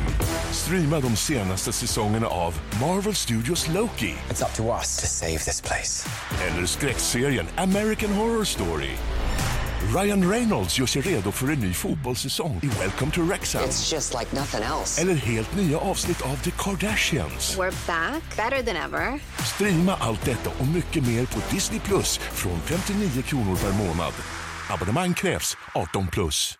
Streama 0.52 1.00
de 1.00 1.16
senaste 1.16 1.72
säsongerna 1.72 2.26
av 2.26 2.54
Marvel 2.80 3.14
Studios 3.14 3.68
Loki 3.68 4.14
It's 4.30 4.44
up 4.44 4.54
to 4.56 4.62
us 4.62 4.96
to 5.00 5.06
save 5.06 5.38
this 5.38 5.62
place. 5.62 6.08
eller 6.48 6.66
skräckserien 6.66 7.46
American 7.56 8.12
Horror 8.12 8.44
Story. 8.44 8.90
Ryan 9.80 10.30
Reynolds 10.30 10.78
gör 10.78 10.86
sig 10.86 11.02
redo 11.02 11.32
för 11.32 11.46
en 11.46 11.60
ny 11.60 11.72
fotbollssäsong 11.72 12.60
i 12.62 12.66
Welcome 12.66 13.12
to 13.12 13.22
Wrexham. 13.22 13.62
It's 13.62 13.94
just 13.94 14.14
like 14.14 14.36
nothing 14.36 14.62
else. 14.62 15.02
Eller 15.02 15.14
helt 15.14 15.56
nya 15.56 15.78
avsnitt 15.78 16.22
av 16.22 16.36
The 16.36 16.50
Kardashians. 16.50 17.56
We're 17.58 17.86
back, 17.86 18.22
better 18.36 18.62
than 18.62 18.76
ever. 18.76 19.20
Streama 19.54 19.96
allt 20.00 20.24
detta 20.24 20.50
och 20.58 20.66
mycket 20.66 21.06
mer 21.06 21.26
på 21.26 21.54
Disney 21.54 21.80
Plus 21.80 22.18
från 22.18 22.60
59 22.60 23.22
kronor 23.22 23.56
per 23.56 23.72
månad. 23.72 24.12
Abonnemang 24.70 25.14
krävs 25.14 25.56
18 25.74 26.06
plus. 26.08 26.54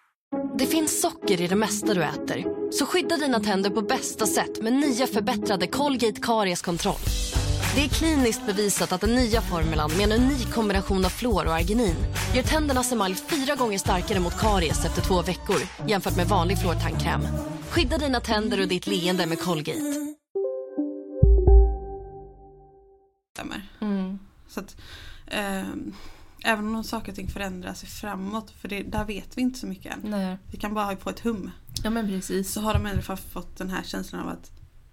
Det 0.58 0.66
finns 0.66 1.00
socker 1.00 1.40
i 1.40 1.46
det 1.46 1.56
mesta 1.56 1.94
du 1.94 2.02
äter. 2.04 2.44
Så 2.72 2.86
skydda 2.86 3.16
dina 3.16 3.40
tänder 3.40 3.70
på 3.70 3.82
bästa 3.82 4.26
sätt 4.26 4.62
med 4.62 4.72
nya 4.72 5.06
förbättrade 5.06 5.66
Colgate 5.66 6.20
Karies-kontroll. 6.20 7.00
Det 7.74 7.84
är 7.84 7.88
kliniskt 7.88 8.46
bevisat 8.46 8.92
att 8.92 9.00
den 9.00 9.14
nya 9.14 9.40
formulan 9.40 9.90
med 9.96 10.00
en 10.00 10.22
unik 10.22 10.52
kombination 10.52 11.04
av 11.04 11.08
fluor 11.08 11.46
och 11.46 11.54
arginin 11.54 11.96
gör 12.34 12.42
tändernas 12.42 12.92
emalj 12.92 13.14
fyra 13.14 13.54
gånger 13.54 13.78
starkare 13.78 14.20
mot 14.20 14.38
karies 14.38 14.84
efter 14.84 15.02
två 15.02 15.22
veckor 15.22 15.56
jämfört 15.88 16.16
med 16.16 16.26
vanlig 16.26 16.58
fluortandkräm. 16.58 17.20
Skydda 17.70 17.98
dina 17.98 18.20
tänder 18.20 18.60
och 18.60 18.68
ditt 18.68 18.86
leende 18.86 19.26
med 19.26 19.40
Colgate. 19.40 20.14
Mm. 23.80 24.18
Så 24.48 24.60
att, 24.60 24.76
ehm, 25.26 25.94
även 26.44 26.74
om 26.74 26.84
saker 26.84 27.12
och 27.12 27.16
ting 27.16 27.28
förändras 27.28 27.82
framåt, 27.82 28.50
för 28.50 28.68
det, 28.68 28.82
där 28.82 29.04
vet 29.04 29.38
vi 29.38 29.42
inte 29.42 29.58
så 29.58 29.66
mycket 29.66 29.92
än. 29.92 30.10
Nej. 30.10 30.36
Vi 30.50 30.58
kan 30.58 30.74
bara 30.74 30.96
få 30.96 31.10
ett 31.10 31.20
hum. 31.20 31.50
Ja 31.84 31.90
men 31.90 32.06
precis. 32.06 32.52
Så 32.52 32.60
har 32.60 32.74
de 32.74 32.86
i 32.86 32.90
alla 32.90 33.02
fall 33.02 33.16
fått 33.16 33.58
den 33.58 33.70
här 33.70 33.82
känslan 33.82 34.20
av 34.20 34.28
att 34.28 34.50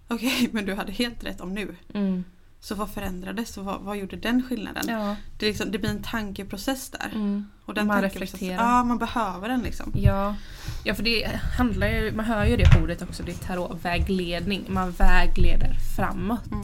okej, 0.07 0.49
men 0.51 0.65
du 0.65 0.73
hade 0.73 0.91
helt 0.91 1.23
rätt 1.23 1.41
om 1.41 1.53
nu. 1.53 1.75
Mm. 1.93 2.23
Så 2.59 2.75
vad 2.75 2.89
förändrades 2.89 3.57
och 3.57 3.65
vad, 3.65 3.81
vad 3.81 3.97
gjorde 3.97 4.15
den 4.15 4.43
skillnaden? 4.43 4.83
Ja. 4.87 5.15
Det, 5.37 5.45
liksom, 5.45 5.71
det 5.71 5.79
blir 5.79 5.89
en 5.89 6.03
tankeprocess 6.03 6.89
där. 6.89 7.11
Mm. 7.13 7.45
Och 7.65 7.73
den 7.73 7.87
Man 7.87 8.01
reflekterar. 8.01 8.63
Ja, 8.63 8.83
man 8.83 8.97
behöver 8.97 9.49
den 9.49 9.61
liksom. 9.61 9.91
Ja, 9.95 10.35
ja 10.83 10.93
för 10.95 11.03
det 11.03 11.25
handlar 11.57 11.87
ju, 11.87 12.11
man 12.11 12.25
hör 12.25 12.45
ju 12.45 12.57
det 12.57 12.71
på 12.73 12.79
ordet 12.83 13.01
också, 13.01 13.23
det 13.23 13.31
är 13.31 13.35
tarotvägledning. 13.35 14.65
Man 14.67 14.91
vägleder 14.91 15.73
framåt. 15.95 16.51
Mm. 16.51 16.63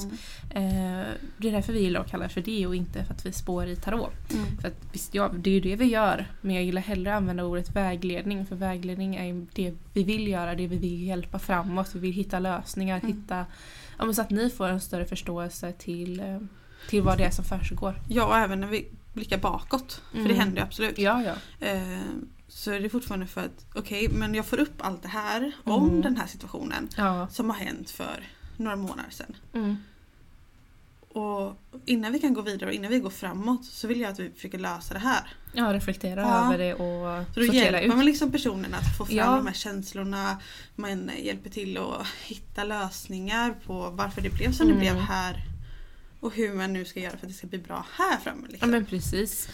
Eh, 0.49 1.05
det 1.37 1.47
är 1.47 1.51
därför 1.51 1.73
vi 1.73 1.79
gillar 1.79 2.01
att 2.01 2.09
kalla 2.11 2.23
det 2.23 2.29
för 2.29 2.41
det 2.41 2.67
och 2.67 2.75
inte 2.75 3.05
för 3.05 3.13
att 3.13 3.25
vi 3.25 3.31
spår 3.31 3.67
i 3.67 3.75
tarot. 3.75 4.33
Mm. 4.33 4.57
För 4.61 4.67
att, 4.67 4.77
visst, 4.91 5.13
ja, 5.15 5.29
det 5.37 5.49
är 5.49 5.53
ju 5.53 5.59
det 5.59 5.75
vi 5.75 5.85
gör, 5.85 6.25
men 6.41 6.55
jag 6.55 6.63
gillar 6.63 6.81
hellre 6.81 7.11
att 7.13 7.17
använda 7.17 7.43
ordet 7.43 7.75
vägledning 7.75 8.45
för 8.45 8.55
vägledning 8.55 9.15
är 9.15 9.25
ju 9.25 9.45
det 9.53 9.73
vi 9.93 10.03
vill 10.03 10.27
göra, 10.27 10.55
det 10.55 10.67
vi 10.67 10.77
vill 10.77 11.03
hjälpa 11.07 11.39
framåt. 11.39 11.89
Vi 11.95 11.99
vill 11.99 12.13
hitta 12.13 12.39
lösningar, 12.39 12.99
Mm. 13.03 13.07
hitta 13.17 13.45
ja, 13.99 14.13
så 14.13 14.21
att 14.21 14.29
ni 14.29 14.49
får 14.49 14.69
en 14.69 14.81
större 14.81 15.05
förståelse 15.05 15.71
till, 15.71 16.19
eh, 16.19 16.39
till 16.89 17.01
vad 17.01 17.17
det 17.17 17.23
är 17.23 17.31
som 17.31 17.45
försiggår. 17.45 17.95
Ja, 18.07 18.25
och 18.25 18.37
även 18.37 18.59
när 18.59 18.67
vi 18.67 18.87
blickar 19.13 19.37
bakåt. 19.37 20.01
För 20.11 20.17
det 20.17 20.25
Mm. 20.25 20.37
händer 20.39 20.57
ju 20.57 20.63
absolut. 20.63 20.97
Ja, 20.97 21.23
ja. 21.23 21.67
Eh, 21.67 21.97
så 22.55 22.71
är 22.71 22.79
det 22.79 22.89
fortfarande 22.89 23.27
för 23.27 23.41
att 23.45 23.65
okej, 23.75 24.07
men 24.09 24.35
jag 24.35 24.45
får 24.45 24.59
upp 24.59 24.73
allt 24.77 25.01
det 25.01 25.07
här 25.07 25.51
om 25.63 25.87
Mm. 25.89 26.01
den 26.01 26.17
här 26.17 26.27
situationen 26.27 26.89
Ja. 26.97 27.27
som 27.27 27.49
har 27.49 27.57
hänt 27.57 27.89
för 27.91 28.27
några 28.57 28.75
månader 28.75 29.09
sedan. 29.09 29.35
Mm. 29.53 29.75
Och 31.09 31.57
innan 31.85 32.11
vi 32.11 32.19
kan 32.19 32.33
gå 32.33 32.41
vidare 32.41 32.69
och 32.69 32.75
innan 32.75 32.91
vi 32.91 32.99
går 32.99 33.09
framåt 33.09 33.65
så 33.65 33.87
vill 33.87 33.99
jag 34.01 34.11
att 34.11 34.19
vi 34.19 34.29
försöker 34.31 34.57
lösa 34.59 34.93
det 34.93 34.99
här. 34.99 35.33
ja 35.53 35.73
reflektera 35.73 36.21
Ja. 36.21 36.45
över 36.45 36.57
det 36.57 36.73
och 36.73 37.25
Så 37.33 37.39
då 37.39 37.45
sortera 37.45 37.63
hjälper 37.63 37.81
ut. 37.81 37.95
man 37.95 38.05
liksom 38.05 38.31
personen 38.31 38.73
att 38.73 38.97
få 38.97 39.05
fram 39.05 39.15
Ja. 39.17 39.25
de 39.35 39.47
här 39.47 39.53
känslorna. 39.53 40.37
Man 40.75 41.11
hjälper 41.17 41.49
till 41.49 41.77
att 41.77 42.07
hitta 42.25 42.63
lösningar 42.63 43.55
på 43.65 43.89
varför 43.89 44.21
det 44.21 44.29
blev 44.29 44.51
som 44.51 44.65
Mm. 44.67 44.79
det 44.79 44.81
blev 44.81 44.95
här. 45.03 45.43
Och 46.19 46.33
hur 46.35 46.53
man 46.53 46.73
nu 46.73 46.85
ska 46.85 46.99
göra 46.99 47.17
för 47.17 47.25
att 47.25 47.31
det 47.31 47.37
ska 47.37 47.47
bli 47.47 47.59
bra 47.59 47.85
här 47.97 48.17
framme. 48.17 48.41
Ja 48.43 48.51
Liksom. 48.51 48.71
men 48.71 48.85
precis. 48.85 49.49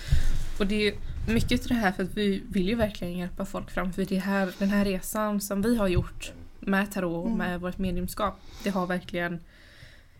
Och 0.60 0.68
det 0.68 0.76
är 0.76 0.80
ju 0.82 0.96
mycket 1.34 1.62
av 1.62 1.68
det 1.68 1.74
här 1.74 1.92
för 1.92 2.04
att 2.04 2.18
vi 2.18 2.44
vill 2.50 2.70
ju 2.70 2.76
verkligen 2.76 3.18
hjälpa 3.18 3.46
folk 3.46 3.72
fram. 3.72 3.94
För 3.94 4.06
det 4.06 4.18
här, 4.20 4.54
den 4.60 4.70
här 4.70 4.86
resan 4.86 5.42
som 5.42 5.62
vi 5.62 5.76
har 5.78 5.88
gjort 5.88 6.32
med 6.60 6.92
tarot 6.92 7.22
och 7.26 7.26
Mm. 7.26 7.38
med 7.38 7.62
vårt 7.62 7.78
mediumskap. 7.78 8.40
Det 8.64 8.70
har 8.70 8.88
verkligen 8.88 9.40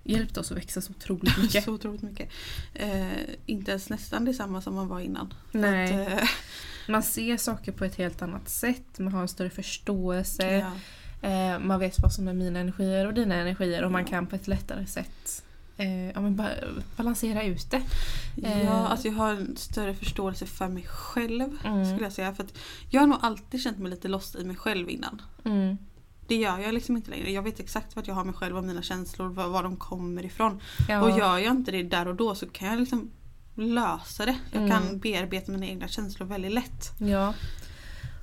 hjälpt 0.04 0.38
oss 0.38 0.52
att 0.52 0.58
växa 0.58 0.82
så 0.82 0.92
otroligt 0.92 1.38
mycket. 1.42 1.64
Så 1.64 1.72
otroligt 1.74 2.02
mycket. 2.02 2.30
Eh, 2.74 3.08
inte 3.46 3.72
ens 3.72 3.90
nästan 3.90 4.26
detsamma 4.26 4.62
som 4.62 4.76
man 4.76 4.88
var 4.88 5.00
innan. 5.00 5.34
Nej, 5.52 6.06
Att, 6.08 6.22
eh, 6.22 6.28
man 6.88 7.04
ser 7.04 7.38
saker 7.38 7.72
på 7.72 7.86
ett 7.86 7.96
helt 7.96 8.22
annat 8.22 8.50
sätt. 8.50 9.00
Man 9.00 9.14
har 9.14 9.22
en 9.22 9.28
större 9.28 9.50
förståelse. 9.50 10.52
ja. 10.58 10.72
Eh, 11.22 11.60
man 11.60 11.80
vet 11.80 12.00
vad 12.00 12.14
som 12.14 12.28
är 12.28 12.34
mina 12.34 12.60
energier 12.60 13.06
och 13.08 13.14
dina 13.14 13.36
energier. 13.36 13.84
Och 13.84 13.92
man 13.92 14.02
Ja. 14.02 14.08
kan 14.08 14.28
på 14.28 14.36
ett 14.36 14.48
lättare 14.48 14.86
sätt 14.86 15.44
eh, 15.80 16.10
ja, 16.12 16.22
men 16.22 16.36
ba- 16.36 16.82
balansera 16.98 17.44
ut 17.44 17.72
det. 17.72 17.82
Eh. 18.44 18.64
Ja, 18.66 18.88
alltså 18.88 19.08
jag 19.08 19.16
har 19.16 19.32
en 19.34 19.58
större 19.58 19.94
förståelse 19.96 20.46
för 20.46 20.68
mig 20.68 20.84
själv. 20.88 21.58
Mm. 21.66 21.86
Skulle 21.86 22.04
jag 22.06 22.14
säga. 22.14 22.34
För 22.34 22.46
jag 22.90 23.02
har 23.02 23.08
nog 23.08 23.18
alltid 23.22 23.62
känt 23.62 23.78
mig 23.78 23.90
lite 23.92 24.08
lost 24.08 24.36
i 24.36 24.44
mig 24.44 24.56
själv 24.56 24.90
innan. 24.90 25.22
Mm. 25.46 25.78
Det 26.28 26.36
gör 26.36 26.60
jag 26.60 26.74
liksom 26.74 26.96
inte 26.98 27.10
längre. 27.12 27.32
Jag 27.32 27.42
vet 27.44 27.60
exakt 27.60 27.96
vart 27.96 28.08
jag 28.08 28.16
har 28.16 28.24
mig 28.24 28.34
själv 28.34 28.58
och 28.58 28.64
mina 28.64 28.82
känslor, 28.82 29.30
var, 29.30 29.48
var 29.48 29.64
de 29.64 29.76
kommer 29.78 30.26
ifrån. 30.26 30.60
Ja. 30.90 31.02
Och 31.02 31.18
gör 31.20 31.38
jag 31.38 31.52
inte 31.52 31.72
det 31.72 31.84
där 31.84 32.08
och 32.08 32.16
då 32.16 32.36
så 32.36 32.48
kan 32.50 32.68
jag 32.68 32.80
liksom 32.80 33.12
lösa 33.56 34.26
det. 34.26 34.36
Jag 34.52 34.64
Mm. 34.64 34.72
kan 34.72 35.00
bearbeta 35.00 35.52
mina 35.52 35.66
egna 35.66 35.88
känslor 35.88 36.28
väldigt 36.28 36.52
lätt. 36.52 36.92
Ja. 37.00 37.34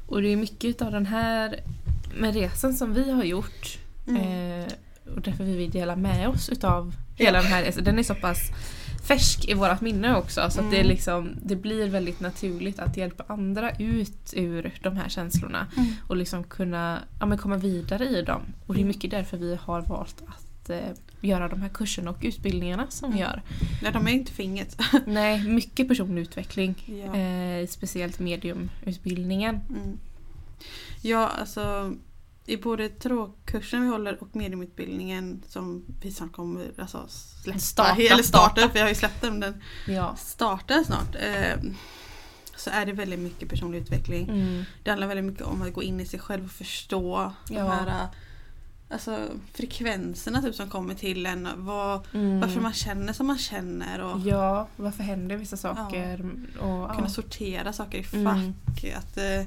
Och 0.07 0.23
det 0.23 0.29
är 0.33 0.37
mycket 0.37 0.83
av 0.83 0.93
den 0.93 1.07
här 1.07 1.61
med 2.19 2.35
resan 2.35 2.75
som 2.75 2.95
vi 2.95 3.11
har 3.11 3.25
gjort 3.25 3.79
Mm. 4.09 4.23
eh, 4.63 4.73
och 5.15 5.21
därför 5.21 5.45
vi 5.45 5.57
vill 5.57 5.71
dela 5.71 5.97
med 5.97 6.29
oss 6.29 6.49
utav 6.49 6.95
hela 7.17 7.39
den 7.43 7.47
här. 7.47 7.73
Den 7.83 7.99
är 7.99 8.03
så 8.03 8.15
pass 8.15 8.51
färsk 9.09 9.49
i 9.49 9.55
vårat 9.55 9.81
minne 9.81 10.17
också 10.17 10.51
så 10.51 10.61
att 10.61 10.71
det, 10.71 10.77
är 10.77 10.81
Mm. 10.81 10.89
liksom, 10.89 11.31
det 11.43 11.57
blir 11.57 11.89
väldigt 11.89 12.21
naturligt 12.21 12.79
att 12.79 12.97
hjälpa 12.97 13.25
andra 13.29 13.71
ut 13.71 14.33
ur 14.37 14.75
de 14.83 14.97
här 14.97 15.09
känslorna 15.09 15.67
Mm. 15.77 15.93
och 16.09 16.17
liksom 16.17 16.45
kunna 16.45 17.03
ja, 17.21 17.37
komma 17.37 17.57
vidare 17.57 18.05
i 18.09 18.23
dem. 18.23 18.41
Och 18.67 18.75
det 18.75 18.81
är 18.81 18.85
mycket 18.85 19.11
därför 19.11 19.37
vi 19.37 19.59
har 19.63 19.81
valt 19.83 20.23
att 20.27 20.71
eh, 20.71 20.79
göra 21.21 21.49
de 21.49 21.63
här 21.63 21.69
kurserna 21.69 22.11
och 22.11 22.19
utbildningarna 22.21 22.87
som 22.89 23.13
vi 23.13 23.19
gör. 23.19 23.43
Ja, 23.83 23.91
de 23.91 24.07
är 24.07 24.11
inte 24.13 24.33
för 24.33 24.43
inget. 24.43 24.79
Nej, 25.07 25.45
mycket 25.49 25.89
personlig 25.89 26.23
utveckling. 26.23 26.75
ja. 27.07 27.17
Eh, 27.17 27.67
speciellt 27.67 28.19
mediumutbildningen. 28.19 29.61
Mm. 29.71 29.99
ja, 31.03 31.29
alltså 31.41 31.93
i 32.47 32.57
både 32.57 32.89
tarotkursen 32.89 33.83
vi 33.83 33.89
håller 33.89 34.23
och 34.23 34.37
mediumutbildningen 34.37 35.43
som 35.49 35.85
vi 36.01 36.13
snart 36.13 36.33
kommer 36.33 36.71
alltså, 36.79 37.07
släppa. 37.43 37.59
Starta. 37.59 38.03
Eller 38.03 38.23
starta, 38.23 38.69
för 38.69 38.79
jag 38.79 38.85
har 38.85 38.89
ju 38.89 38.95
släppt 38.95 39.21
den. 39.21 39.41
Den 39.41 39.63
Ja. 39.87 40.17
startar 40.17 40.83
snart. 40.85 41.15
Eh, 41.15 41.71
så 42.57 42.71
är 42.71 42.87
det 42.87 42.93
väldigt 42.93 43.19
mycket 43.21 43.49
personlig 43.49 43.79
utveckling. 43.79 44.29
Mm. 44.29 44.65
Det 44.85 44.91
handlar 44.91 45.07
väldigt 45.09 45.25
mycket 45.27 45.43
om 45.47 45.63
att 45.63 45.73
gå 45.73 45.83
in 45.83 46.01
i 46.01 46.07
sig 46.07 46.21
själv 46.21 46.45
och 46.45 46.51
förstå 46.51 47.33
de 47.49 47.55
Ja. 47.55 47.69
här 47.71 47.87
eh, 47.87 48.07
alltså, 48.91 49.19
frekvenserna 49.55 50.43
typ, 50.43 50.55
som 50.55 50.71
kommer 50.71 50.95
till 50.95 51.27
en. 51.27 51.49
Vad, 51.57 52.07
Mm. 52.13 52.41
Varför 52.41 52.61
man 52.61 52.73
känner 52.73 53.13
som 53.13 53.27
man 53.27 53.39
känner 53.39 54.01
och 54.01 54.21
Ja, 54.21 54.69
varför 54.77 55.03
händer 55.03 55.37
vissa 55.37 55.57
saker? 55.57 56.21
Och, 56.59 56.91
kunna 56.91 57.03
ja. 57.03 57.09
sortera 57.09 57.73
saker 57.73 57.99
i 57.99 58.03
fack. 58.03 58.15
Mm. 58.15 58.55
Att 58.97 59.17
eh, 59.17 59.47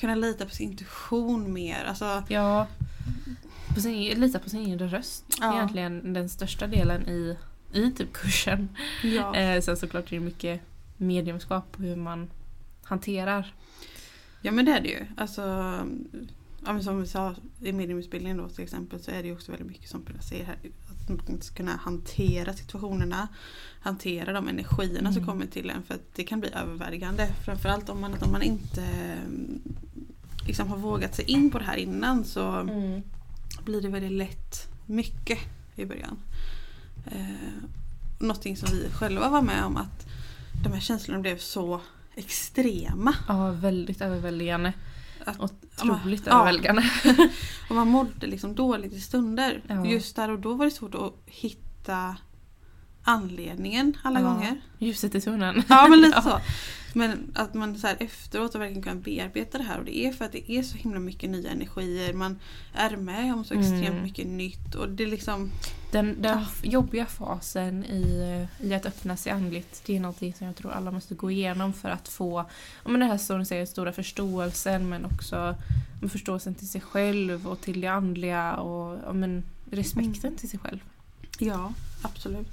kunna 0.00 0.14
lita 0.14 0.44
på 0.44 0.50
sin 0.50 0.70
intuition 0.70 1.52
mer. 1.52 1.84
Alltså, 1.84 2.22
ja. 2.28 2.66
På 3.74 3.80
sin, 3.80 4.20
lita 4.20 4.38
på 4.38 4.50
sin 4.50 4.66
inre 4.66 4.86
röst. 4.86 5.24
Ja. 5.40 5.54
Egentligen 5.54 6.12
den 6.12 6.28
största 6.28 6.66
delen 6.66 7.08
i, 7.08 7.36
i 7.72 7.90
typ 7.90 8.12
kursen. 8.12 8.68
ja. 9.02 9.34
Eh, 9.40 9.60
sen 9.60 9.76
såklart 9.76 10.12
är 10.12 10.16
det 10.16 10.24
mycket 10.24 10.60
mediumskap 10.96 11.64
och 11.76 11.82
hur 11.82 11.96
man 11.96 12.30
hanterar. 12.82 13.54
ja 14.42 14.52
men 14.52 14.64
det 14.64 14.72
är 14.72 14.80
det 14.80 14.88
ju. 14.88 15.06
Alltså, 15.16 15.74
ja, 16.64 16.72
men 16.72 16.82
som 16.84 17.00
vi 17.00 17.06
sa 17.06 17.34
i 17.60 17.72
mediumutbildningen 17.72 18.36
då 18.36 18.48
till 18.48 18.64
exempel 18.64 19.00
så 19.02 19.10
är 19.10 19.22
det 19.22 19.28
ju 19.28 19.34
också 19.34 19.52
väldigt 19.52 19.68
mycket 19.68 19.90
som 19.90 20.04
säger 20.28 20.44
här. 20.44 20.56
Att 20.90 21.28
man 21.28 21.40
ska 21.42 21.54
kunna 21.56 21.76
hantera 21.76 22.52
situationerna. 22.54 23.28
Hantera 23.80 24.32
de 24.32 24.48
energierna 24.48 25.12
som 25.12 25.22
Mm. 25.22 25.26
kommer 25.32 25.46
till 25.46 25.70
en 25.70 25.82
för 25.82 25.94
att 25.94 26.14
det 26.14 26.24
kan 26.24 26.40
bli 26.40 26.50
överväldigande. 26.52 27.26
Framförallt 27.44 27.88
om 27.88 28.00
man, 28.00 28.14
om 28.22 28.32
man 28.32 28.42
inte 28.42 29.16
liksom 30.46 30.68
har 30.68 30.76
vågat 30.76 31.14
sig 31.14 31.24
in 31.30 31.50
på 31.50 31.58
det 31.58 31.64
här 31.64 31.76
innan 31.76 32.24
så 32.24 32.46
Mm. 32.50 33.02
blir 33.64 33.82
det 33.82 33.88
väldigt 33.88 34.12
lätt 34.12 34.68
mycket 34.86 35.38
i 35.76 35.84
början. 35.86 36.18
Eh, 37.06 37.24
någonting 38.18 38.56
som 38.56 38.68
vi 38.72 38.88
själva 38.90 39.28
var 39.28 39.42
med 39.42 39.64
om 39.64 39.76
att 39.76 40.06
de 40.64 40.72
här 40.72 40.80
känslorna 40.80 41.20
blev 41.20 41.38
så 41.38 41.80
extrema. 42.14 43.14
Ja, 43.28 43.50
väldigt 43.50 44.00
överväldigande. 44.00 44.72
Att, 45.26 45.40
Otroligt 45.40 46.22
Ja. 46.26 46.32
överväldigande. 46.32 46.82
och 47.68 47.74
man 47.76 47.88
mådde 47.88 48.26
liksom 48.26 48.54
dåligt 48.54 48.92
i 48.92 49.00
stunder. 49.00 49.62
Ja. 49.66 49.86
Just 49.86 50.16
där 50.16 50.30
och 50.30 50.38
då 50.40 50.54
var 50.54 50.64
det 50.64 50.70
svårt 50.70 50.94
att 50.94 51.14
hitta 51.26 52.16
anledningen 53.02 53.96
alla 54.02 54.20
Ja. 54.20 54.26
gånger. 54.26 54.60
Ljuset 54.78 55.14
i 55.14 55.20
tunneln. 55.20 55.62
Ja 55.68 55.86
men 55.88 56.00
lite 56.00 56.16
Ja. 56.16 56.22
så. 56.22 56.40
Men 56.98 57.32
att 57.34 57.54
man 57.54 57.78
så 57.78 57.86
efteråt 57.86 58.54
verkligen 58.54 58.82
kan 58.82 59.00
bearbeta 59.02 59.58
det 59.58 59.64
här 59.64 59.78
och 59.78 59.84
det 59.84 59.98
är 60.06 60.12
för 60.12 60.24
att 60.24 60.32
det 60.32 60.50
är 60.52 60.62
så 60.62 60.76
himla 60.76 60.98
mycket 60.98 61.30
nya 61.30 61.50
energier. 61.50 62.12
Man 62.12 62.38
är 62.74 62.96
med 62.96 63.34
om 63.34 63.44
så 63.44 63.54
extremt 63.54 63.88
Mm. 63.88 64.02
mycket 64.02 64.26
nytt 64.26 64.74
och 64.74 64.88
det 64.88 65.02
är 65.04 65.08
liksom 65.08 65.50
Den, 65.92 66.22
den 66.22 66.44
jobbiga 66.62 67.06
fasen 67.06 67.84
i, 67.84 68.46
i 68.60 68.74
att 68.74 68.86
öppna 68.86 69.16
sig 69.16 69.32
andligt 69.32 69.82
det 69.86 69.96
är 69.96 70.00
någonting 70.00 70.34
som 70.34 70.46
jag 70.46 70.56
tror 70.56 70.72
alla 70.72 70.90
måste 70.90 71.14
gå 71.14 71.30
igenom 71.30 71.72
för 71.72 71.88
att 71.88 72.08
få 72.08 72.44
men 72.84 73.00
det 73.00 73.06
här 73.06 73.18
som 73.18 73.38
du 73.38 73.44
säger, 73.44 73.66
stora 73.66 73.92
förståelsen 73.92 74.88
men 74.88 75.04
också 75.04 75.54
förståelsen 76.12 76.54
till 76.54 76.68
sig 76.68 76.80
själv 76.80 77.48
och 77.48 77.60
till 77.60 77.80
det 77.80 77.86
andliga 77.88 78.54
och 78.56 79.16
men, 79.16 79.42
respekten 79.70 80.24
Mm. 80.24 80.36
till 80.36 80.50
sig 80.50 80.58
själv. 80.58 80.78
Ja, 81.38 81.72
absolut. 82.02 82.48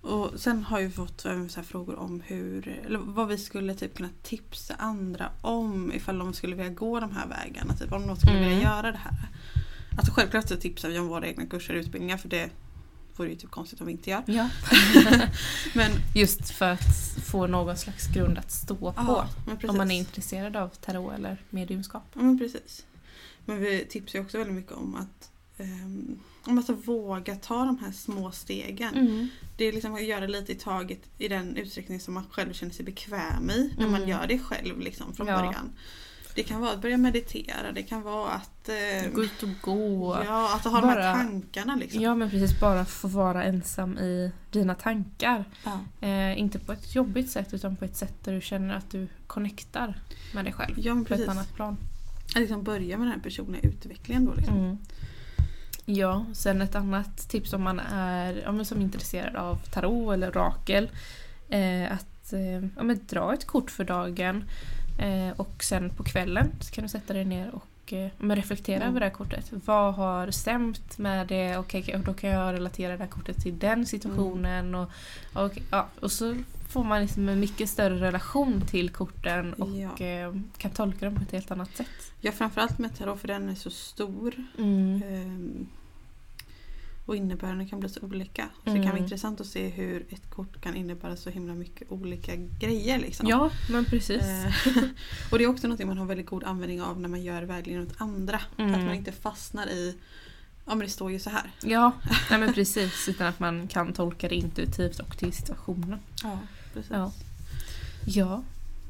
Och 0.00 0.30
sen 0.36 0.62
har 0.64 0.80
vi 0.80 0.90
fått 0.90 1.24
även 1.24 1.48
så 1.48 1.62
frågor 1.62 1.98
om 1.98 2.22
hur, 2.26 2.80
eller 2.86 2.98
vad 2.98 3.28
vi 3.28 3.38
skulle 3.38 3.74
typ 3.74 3.96
kunna 3.96 4.08
tipsa 4.22 4.74
andra 4.78 5.30
om 5.40 5.92
ifall 5.92 6.18
de 6.18 6.32
skulle 6.34 6.56
vilja 6.56 6.72
gå 6.72 7.00
de 7.00 7.12
här 7.16 7.26
vägarna. 7.28 7.74
Typ 7.76 7.92
om 7.92 8.06
de 8.06 8.16
skulle 8.16 8.36
Mm. 8.38 8.48
vilja 8.48 8.62
göra 8.64 8.92
det 8.92 8.98
här. 8.98 9.28
Alltså 9.96 10.12
självklart 10.12 10.48
så 10.48 10.56
tipsar 10.56 10.88
vi 10.88 10.98
om 10.98 11.08
våra 11.08 11.26
egna 11.26 11.46
kurser 11.46 11.74
och 11.74 11.80
utbildningar 11.80 12.16
för 12.16 12.28
det 12.28 12.50
vore 13.16 13.28
ju 13.30 13.36
typ 13.36 13.50
konstigt 13.50 13.80
om 13.80 13.86
vi 13.86 13.92
inte 13.92 14.10
gör. 14.10 14.22
Ja. 14.26 14.48
Men, 15.74 15.92
Just 16.14 16.50
för 16.50 16.70
att 16.72 17.16
få 17.26 17.46
någon 17.46 17.76
slags 17.76 18.06
grund 18.06 18.38
att 18.38 18.50
stå 18.50 18.92
på. 18.92 19.24
men 19.46 19.56
precis. 19.56 19.70
om 19.70 19.76
man 19.76 19.90
är 19.90 19.98
intresserad 19.98 20.56
av 20.56 20.68
tarot 20.68 21.14
eller 21.14 21.42
mediumskap. 21.50 22.02
Ja 22.14 22.20
men 22.22 22.38
precis. 22.38 22.86
Men 23.44 23.58
vi 23.60 23.84
tipsar 23.88 24.18
ju 24.18 24.24
också 24.24 24.38
väldigt 24.38 24.56
mycket 24.56 24.72
om 24.72 24.94
att 24.96 25.30
um, 25.58 26.18
om 26.44 26.58
att 26.58 26.68
våga 26.70 27.36
ta 27.36 27.64
de 27.64 27.78
här 27.78 27.92
små 27.92 28.30
stegen. 28.32 28.94
Mm. 28.94 29.28
Det 29.56 29.64
är 29.64 29.72
liksom 29.72 29.94
att 29.94 30.04
göra 30.04 30.26
lite 30.26 30.52
i 30.52 30.54
taget 30.54 31.00
i 31.18 31.28
den 31.28 31.56
utsträckning 31.56 32.00
som 32.00 32.14
man 32.14 32.24
själv 32.30 32.52
känner 32.52 32.72
sig 32.72 32.84
bekväm 32.84 33.50
i. 33.50 33.74
När 33.78 33.86
man 33.86 33.94
Mm. 33.96 34.08
gör 34.08 34.26
det 34.26 34.38
själv 34.38 34.80
liksom 34.80 35.14
från 35.14 35.26
Ja. 35.26 35.36
början. 35.36 35.72
Det 36.40 36.44
kan 36.44 36.60
vara 36.60 36.72
att 36.72 36.82
börja 36.82 36.96
meditera, 36.96 37.72
det 37.74 37.82
kan 37.82 38.02
vara 38.02 38.30
att... 38.30 38.68
Eh, 38.68 39.12
Gå 39.12 39.24
ut 39.24 39.42
och 39.42 39.48
gå. 39.62 40.18
Ja, 40.26 40.54
att 40.56 40.64
ha 40.64 40.80
de 40.80 40.88
här 40.88 40.96
Bara- 40.96 41.12
tankarna 41.12 41.76
liksom. 41.76 42.02
Ja 42.02 42.14
men 42.14 42.30
precis, 42.30 42.60
bara 42.60 42.84
få 42.84 43.08
vara 43.08 43.44
ensam 43.44 43.98
i 43.98 44.32
dina 44.50 44.74
tankar. 44.74 45.44
Ja. 45.64 45.80
Eh, 46.08 46.38
inte 46.38 46.58
på 46.58 46.72
ett 46.72 46.94
jobbigt 46.94 47.30
sätt 47.30 47.54
utan 47.54 47.76
på 47.76 47.84
ett 47.84 47.96
sätt 47.96 48.14
där 48.24 48.32
du 48.32 48.40
känner 48.40 48.74
att 48.74 48.90
du 48.90 49.08
connectar 49.26 49.94
med 50.34 50.44
dig 50.44 50.52
själv. 50.52 50.74
Ja, 50.78 51.04
på 51.08 51.14
ett 51.14 51.28
annat 51.28 51.54
plan. 51.54 51.76
Att 52.34 52.40
liksom 52.40 52.62
börja 52.62 52.98
med 52.98 53.06
den 53.06 53.14
här 53.14 53.22
personliga 53.22 53.62
utvecklingen 53.62 54.24
då 54.24 54.34
liksom. 54.34 54.56
Mm. 54.58 54.78
Ja, 55.84 56.24
sen 56.32 56.62
ett 56.62 56.74
annat 56.74 57.28
tips 57.28 57.52
om 57.52 57.62
man 57.62 57.80
är 57.92 58.42
ja, 58.44 58.52
men 58.52 58.64
som 58.64 58.78
är 58.78 58.82
intresserad 58.82 59.36
av 59.36 59.56
tarot 59.56 60.14
eller 60.14 60.30
orakel. 60.30 60.90
Eh, 61.48 61.92
att 61.92 62.32
eh, 62.32 62.64
ja, 62.76 62.82
men 62.82 63.00
dra 63.08 63.34
ett 63.34 63.46
kort 63.46 63.70
för 63.70 63.84
dagen 63.84 64.44
och 65.36 65.64
sen 65.64 65.90
på 65.90 66.02
kvällen 66.04 66.50
så 66.60 66.74
kan 66.74 66.82
du 66.84 66.88
sätta 66.88 67.12
dig 67.12 67.24
ner 67.24 67.50
och 67.54 67.92
eh, 67.92 68.10
men 68.18 68.36
reflektera 68.36 68.76
Mm. 68.76 68.88
över 68.88 69.00
det 69.00 69.06
här 69.06 69.12
kortet. 69.12 69.50
Vad 69.64 69.94
har 69.94 70.30
stämt 70.30 70.98
med 70.98 71.26
det? 71.26 71.56
Okej, 71.58 71.94
och 71.94 72.00
då 72.00 72.14
kan 72.14 72.30
jag 72.30 72.54
relatera 72.54 72.92
det 72.92 72.98
här 73.02 73.10
kortet 73.10 73.36
till 73.42 73.58
den 73.58 73.86
situationen. 73.86 74.74
Och, 74.74 74.90
och, 75.34 75.52
ja, 75.70 75.86
och 76.00 76.12
så 76.12 76.36
får 76.68 76.84
man 76.84 77.00
liksom 77.00 77.28
en 77.28 77.40
mycket 77.40 77.68
större 77.70 78.00
relation 78.00 78.60
till 78.66 78.90
korten 78.90 79.52
och 79.54 79.68
Ja. 79.68 80.06
eh, 80.06 80.34
kan 80.58 80.70
tolka 80.70 81.04
dem 81.06 81.16
på 81.16 81.22
ett 81.22 81.32
helt 81.32 81.50
annat 81.50 81.76
sätt. 81.76 81.86
Ja, 82.20 82.32
framförallt 82.32 82.78
med 82.78 82.96
tarot 82.98 83.20
för 83.20 83.28
den 83.28 83.48
är 83.48 83.54
så 83.54 83.70
stor. 83.70 84.34
Mm. 84.58 85.02
Ehm, 85.02 85.66
och 87.10 87.16
innebörden 87.16 87.68
kan 87.68 87.80
bli 87.80 87.88
så 87.88 88.00
olika. 88.00 88.42
Så 88.42 88.60
det 88.64 88.70
Mm. 88.70 88.82
kan 88.82 88.90
vara 88.92 89.02
intressant 89.02 89.40
att 89.40 89.46
se 89.46 89.68
hur 89.68 90.06
ett 90.10 90.30
kort 90.30 90.60
kan 90.60 90.76
innebära 90.76 91.16
så 91.16 91.30
himla 91.30 91.54
mycket 91.54 91.90
olika 91.92 92.36
grejer. 92.36 92.98
Liksom. 92.98 93.28
Ja, 93.28 93.50
men 93.70 93.84
precis. 93.84 94.22
Eh, 94.22 94.52
och 95.30 95.38
det 95.38 95.44
är 95.44 95.48
också 95.48 95.68
något 95.68 95.84
man 95.86 95.98
har 95.98 96.06
väldigt 96.06 96.26
god 96.26 96.44
användning 96.44 96.82
av 96.82 97.00
när 97.00 97.08
man 97.08 97.22
gör 97.22 97.42
vägledning 97.42 97.86
åt 97.86 97.94
andra. 98.00 98.40
Mm. 98.56 98.74
Att 98.74 98.84
man 98.86 98.94
inte 98.94 99.12
fastnar 99.12 99.66
i 99.66 99.96
Ja 100.64 100.74
men 100.74 100.78
det 100.86 100.88
står 100.92 101.12
ju 101.12 101.18
så 101.18 101.30
här. 101.30 101.50
Ja, 101.62 101.92
nej 102.30 102.40
men 102.40 102.54
precis. 102.54 103.08
Utan 103.08 103.26
att 103.26 103.40
man 103.40 103.68
kan 103.68 103.92
tolka 103.92 104.28
det 104.28 104.34
intuitivt 104.34 104.98
och 104.98 105.18
till 105.18 105.32
situationen. 105.32 105.98
Ja, 106.22 106.38
precis. 106.74 106.90
Ja. 106.90 107.12
Ja. 108.06 108.42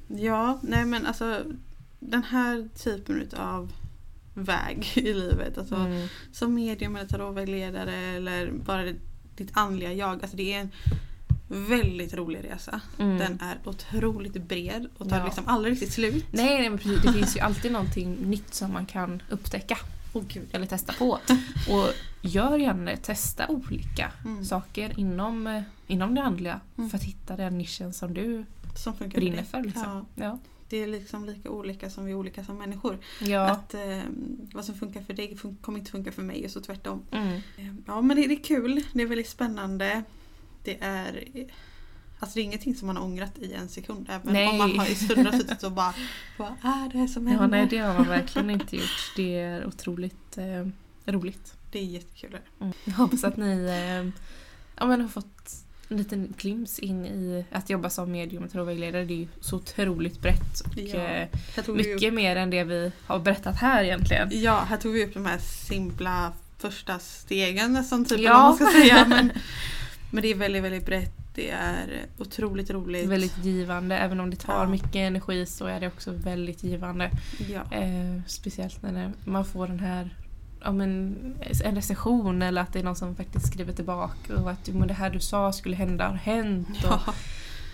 Ja, 0.08 0.58
nej 0.62 0.84
men 0.84 1.06
alltså 1.06 1.44
den 2.00 2.22
här 2.22 2.68
typen 2.82 3.28
av 3.36 3.72
väg 4.34 4.92
i 4.96 5.00
livet. 5.14 5.58
Alltså, 5.58 5.74
Mm. 5.74 6.08
Som 6.32 6.54
medium 6.54 6.96
eller 6.96 7.08
tarotvägledare 7.08 7.94
eller 7.96 8.50
bara 8.52 8.84
ditt 9.36 9.50
andliga 9.52 9.92
jag. 9.92 10.22
Alltså 10.22 10.36
det 10.36 10.52
är 10.54 10.60
en 10.60 10.70
väldigt 11.68 12.14
rolig 12.14 12.44
resa. 12.44 12.80
Mm. 12.98 13.18
Den 13.18 13.38
är 13.40 13.58
otroligt 13.64 14.42
bred 14.48 14.86
och 14.98 15.08
tar 15.08 15.18
Ja. 15.18 15.24
liksom 15.24 15.44
aldrig 15.46 15.72
riktigt 15.72 15.92
slut. 15.92 16.26
Nej, 16.30 16.60
nej 16.60 16.68
men 16.70 16.78
precis. 16.78 17.02
Det 17.02 17.12
finns 17.12 17.36
ju 17.36 17.40
alltid 17.40 17.72
någonting 17.72 18.14
nytt 18.14 18.54
som 18.54 18.72
man 18.72 18.86
kan 18.86 19.22
upptäcka. 19.30 19.78
Gud. 20.12 20.48
Eller 20.52 20.66
testa 20.66 20.92
på. 20.92 21.18
Och 21.70 21.88
gör 22.22 22.58
gärna. 22.58 22.96
Testa 22.96 23.48
olika 23.48 24.12
Mm. 24.24 24.44
saker 24.44 25.00
inom, 25.00 25.46
eh, 25.46 25.62
inom 25.86 26.14
det 26.14 26.22
andliga. 26.22 26.60
Mm. 26.78 26.90
För 26.90 26.96
att 26.98 27.04
hitta 27.04 27.36
den 27.36 27.58
nischen 27.58 27.92
som 27.92 28.14
du 28.14 28.44
Som 28.76 28.94
brinner 28.98 29.42
för. 29.42 29.62
Liksom. 29.62 30.06
Ja, 30.14 30.24
Ja. 30.24 30.38
Det 30.70 30.76
är 30.82 30.86
liksom 30.86 31.24
lika 31.24 31.50
olika 31.50 31.90
som 31.90 32.04
vi 32.04 32.10
är 32.12 32.16
olika 32.16 32.44
som 32.44 32.58
människor. 32.58 32.98
Ja. 33.20 33.50
Att 33.50 33.74
eh, 33.74 34.00
vad 34.52 34.64
som 34.64 34.74
funkar 34.74 35.02
för 35.02 35.14
dig 35.14 35.34
fun- 35.36 35.56
kommer 35.60 35.78
inte 35.78 35.90
funka 35.90 36.12
för 36.12 36.22
mig 36.22 36.44
och 36.44 36.50
så 36.50 36.60
tvärtom. 36.60 37.02
Mm. 37.10 37.28
Eh, 37.56 37.74
Ja 37.86 38.00
men 38.00 38.16
det, 38.16 38.26
det 38.26 38.34
är 38.34 38.44
kul, 38.44 38.82
det 38.92 39.02
är 39.02 39.06
väldigt 39.06 39.28
spännande. 39.28 40.02
Det 40.64 40.78
är 40.80 41.26
Alltså 42.22 42.34
det 42.34 42.40
är 42.40 42.44
ingenting 42.44 42.74
som 42.74 42.86
man 42.86 42.96
har 42.96 43.04
ångrat 43.04 43.38
i 43.38 43.52
en 43.52 43.68
sekund. 43.68 44.06
Även 44.10 44.32
Nej. 44.32 44.48
om 44.48 44.58
man 44.58 44.78
har 44.78 44.86
i 44.90 44.94
stunder 44.94 45.32
suttit 45.32 45.62
och 45.62 45.72
bara 45.72 45.94
Vad 46.38 46.48
är 46.62 46.92
det 46.92 47.08
som 47.08 47.26
händer? 47.26 47.44
ja, 47.44 47.48
nej 47.50 47.66
det 47.70 47.78
har 47.78 47.94
man 47.94 48.08
verkligen 48.08 48.50
inte 48.50 48.76
gjort. 48.76 49.12
Det 49.16 49.38
är 49.40 49.66
otroligt 49.66 50.38
eh, 50.38 50.66
roligt. 51.12 51.54
Det 51.72 51.78
är 51.78 51.84
jättekul. 51.84 52.38
Mm. 52.60 52.72
Jag 52.84 52.92
hoppas 52.92 53.24
att 53.24 53.36
ni 53.36 53.50
eh, 53.64 54.22
ja, 54.76 54.86
men 54.86 55.00
har 55.00 55.08
fått 55.08 55.64
en 55.90 55.96
liten 55.96 56.34
glimt 56.38 56.78
in 56.78 57.06
i 57.06 57.44
att 57.52 57.70
jobba 57.70 57.90
som 57.90 58.12
medium 58.12 58.44
och 58.44 58.50
tarotvägledare. 58.52 59.04
Det 59.04 59.14
är 59.14 59.16
ju 59.18 59.28
så 59.40 59.56
otroligt 59.56 60.20
brett 60.20 60.60
och 60.60 60.78
Ja. 60.78 60.96
eh, 60.98 61.28
mycket 61.74 62.08
upp, 62.08 62.14
mer 62.14 62.36
än 62.36 62.50
det 62.50 62.64
vi 62.64 62.92
har 63.06 63.18
berättat 63.18 63.56
här 63.56 63.84
egentligen. 63.84 64.28
ja, 64.32 64.60
här 64.68 64.76
tog 64.76 64.92
vi 64.92 65.04
upp 65.04 65.14
de 65.14 65.26
här 65.26 65.38
simpla 65.38 66.32
första 66.58 66.98
stegen 66.98 67.72
nästan 67.72 68.04
typ. 68.04 68.20
Ja. 68.20 68.32
man 68.38 68.54
ska 68.56 68.66
säga. 68.66 69.04
Men, 69.08 69.32
men 70.10 70.22
det 70.22 70.28
är 70.30 70.34
väldigt 70.34 70.62
väldigt 70.62 70.86
brett. 70.86 71.12
Det 71.34 71.50
är 71.50 71.86
otroligt 72.18 72.70
roligt. 72.70 73.06
Väldigt 73.08 73.44
givande. 73.44 73.96
Även 73.98 74.20
om 74.20 74.30
det 74.30 74.36
tar 74.36 74.62
Ja. 74.64 74.68
mycket 74.68 74.94
energi 74.96 75.46
så 75.46 75.66
är 75.66 75.80
det 75.80 75.86
också 75.86 76.10
väldigt 76.12 76.64
givande. 76.64 77.10
Ja. 77.48 77.76
Eh, 77.76 78.20
speciellt 78.26 78.82
när 78.82 79.12
man 79.24 79.44
får 79.44 79.66
den 79.66 79.80
här 79.80 80.10
ja, 80.62 80.72
men, 80.72 81.16
en 81.64 81.74
recension 81.74 82.42
eller 82.42 82.62
att 82.62 82.72
det 82.72 82.78
är 82.78 82.82
någon 82.82 82.96
som 82.96 83.16
faktiskt 83.16 83.46
skriver 83.46 83.72
tillbaka 83.72 84.36
och 84.36 84.50
att 84.50 84.68
men 84.68 84.88
det 84.88 84.94
här 84.94 85.10
du 85.10 85.20
sa 85.20 85.52
skulle 85.52 85.76
hända 85.76 86.08
har 86.08 86.14
hänt. 86.16 86.68
Och 86.84 87.00
Ja. 87.06 87.14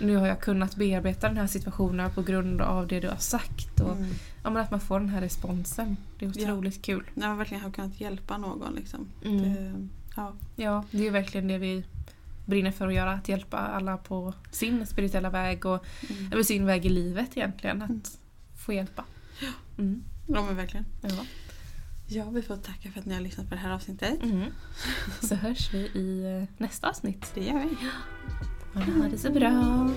nu 0.00 0.16
har 0.16 0.26
jag 0.26 0.40
kunnat 0.40 0.76
bearbeta 0.76 1.28
den 1.28 1.36
här 1.36 1.46
situationen 1.46 2.10
på 2.10 2.22
grund 2.22 2.60
av 2.60 2.86
det 2.86 3.00
du 3.00 3.08
har 3.08 3.16
sagt. 3.16 3.80
Och, 3.80 3.96
Mm. 3.96 4.10
ja, 4.44 4.50
men 4.50 4.62
att 4.62 4.70
man 4.70 4.80
får 4.80 5.00
den 5.00 5.08
här 5.08 5.20
responsen. 5.20 5.96
Det 6.18 6.26
är 6.26 6.32
Ja. 6.34 6.42
otroligt 6.52 6.82
kul. 6.82 7.04
När 7.14 7.28
man 7.28 7.38
verkligen 7.38 7.62
har 7.62 7.70
kunnat 7.70 8.00
hjälpa 8.00 8.38
någon. 8.38 8.74
Liksom. 8.74 9.08
Mm. 9.24 9.42
Det, 9.42 9.88
ja. 10.16 10.32
Ja, 10.56 10.84
det 10.90 11.06
är 11.06 11.10
verkligen 11.10 11.48
det 11.48 11.58
vi 11.58 11.84
brinner 12.46 12.70
för 12.70 12.86
att 12.88 12.94
göra. 12.94 13.12
Att 13.12 13.28
hjälpa 13.28 13.56
alla 13.58 13.96
på 13.96 14.34
sin 14.50 14.86
spirituella 14.86 15.30
väg 15.30 15.66
och 15.66 15.84
Mm. 16.10 16.32
eller 16.32 16.42
sin 16.42 16.66
väg 16.66 16.86
i 16.86 16.88
livet 16.88 17.36
egentligen. 17.36 17.82
Att 17.82 17.88
Mm. 17.90 18.02
få 18.66 18.72
hjälpa. 18.72 19.04
Mm. 19.78 20.02
ja 20.26 20.42
men 20.42 20.56
verkligen. 20.56 20.86
Ja. 21.02 21.24
Ja, 22.08 22.30
vi 22.30 22.42
får 22.42 22.56
tacka 22.56 22.90
för 22.90 23.00
att 23.00 23.06
ni 23.06 23.14
har 23.14 23.20
lyssnat 23.20 23.48
på 23.48 23.54
det 23.54 23.60
här 23.60 23.74
avsnittet. 23.74 24.22
Mm. 24.22 24.50
Så 25.22 25.34
hörs 25.34 25.74
vi 25.74 25.78
i 25.78 26.38
eh, 26.42 26.62
nästa 26.62 26.88
avsnitt. 26.88 27.30
Det 27.34 27.44
gör 27.44 27.58
vi. 27.58 27.76
Ha 28.92 29.08
det 29.08 29.18
så 29.18 29.30
bra. 29.30 29.90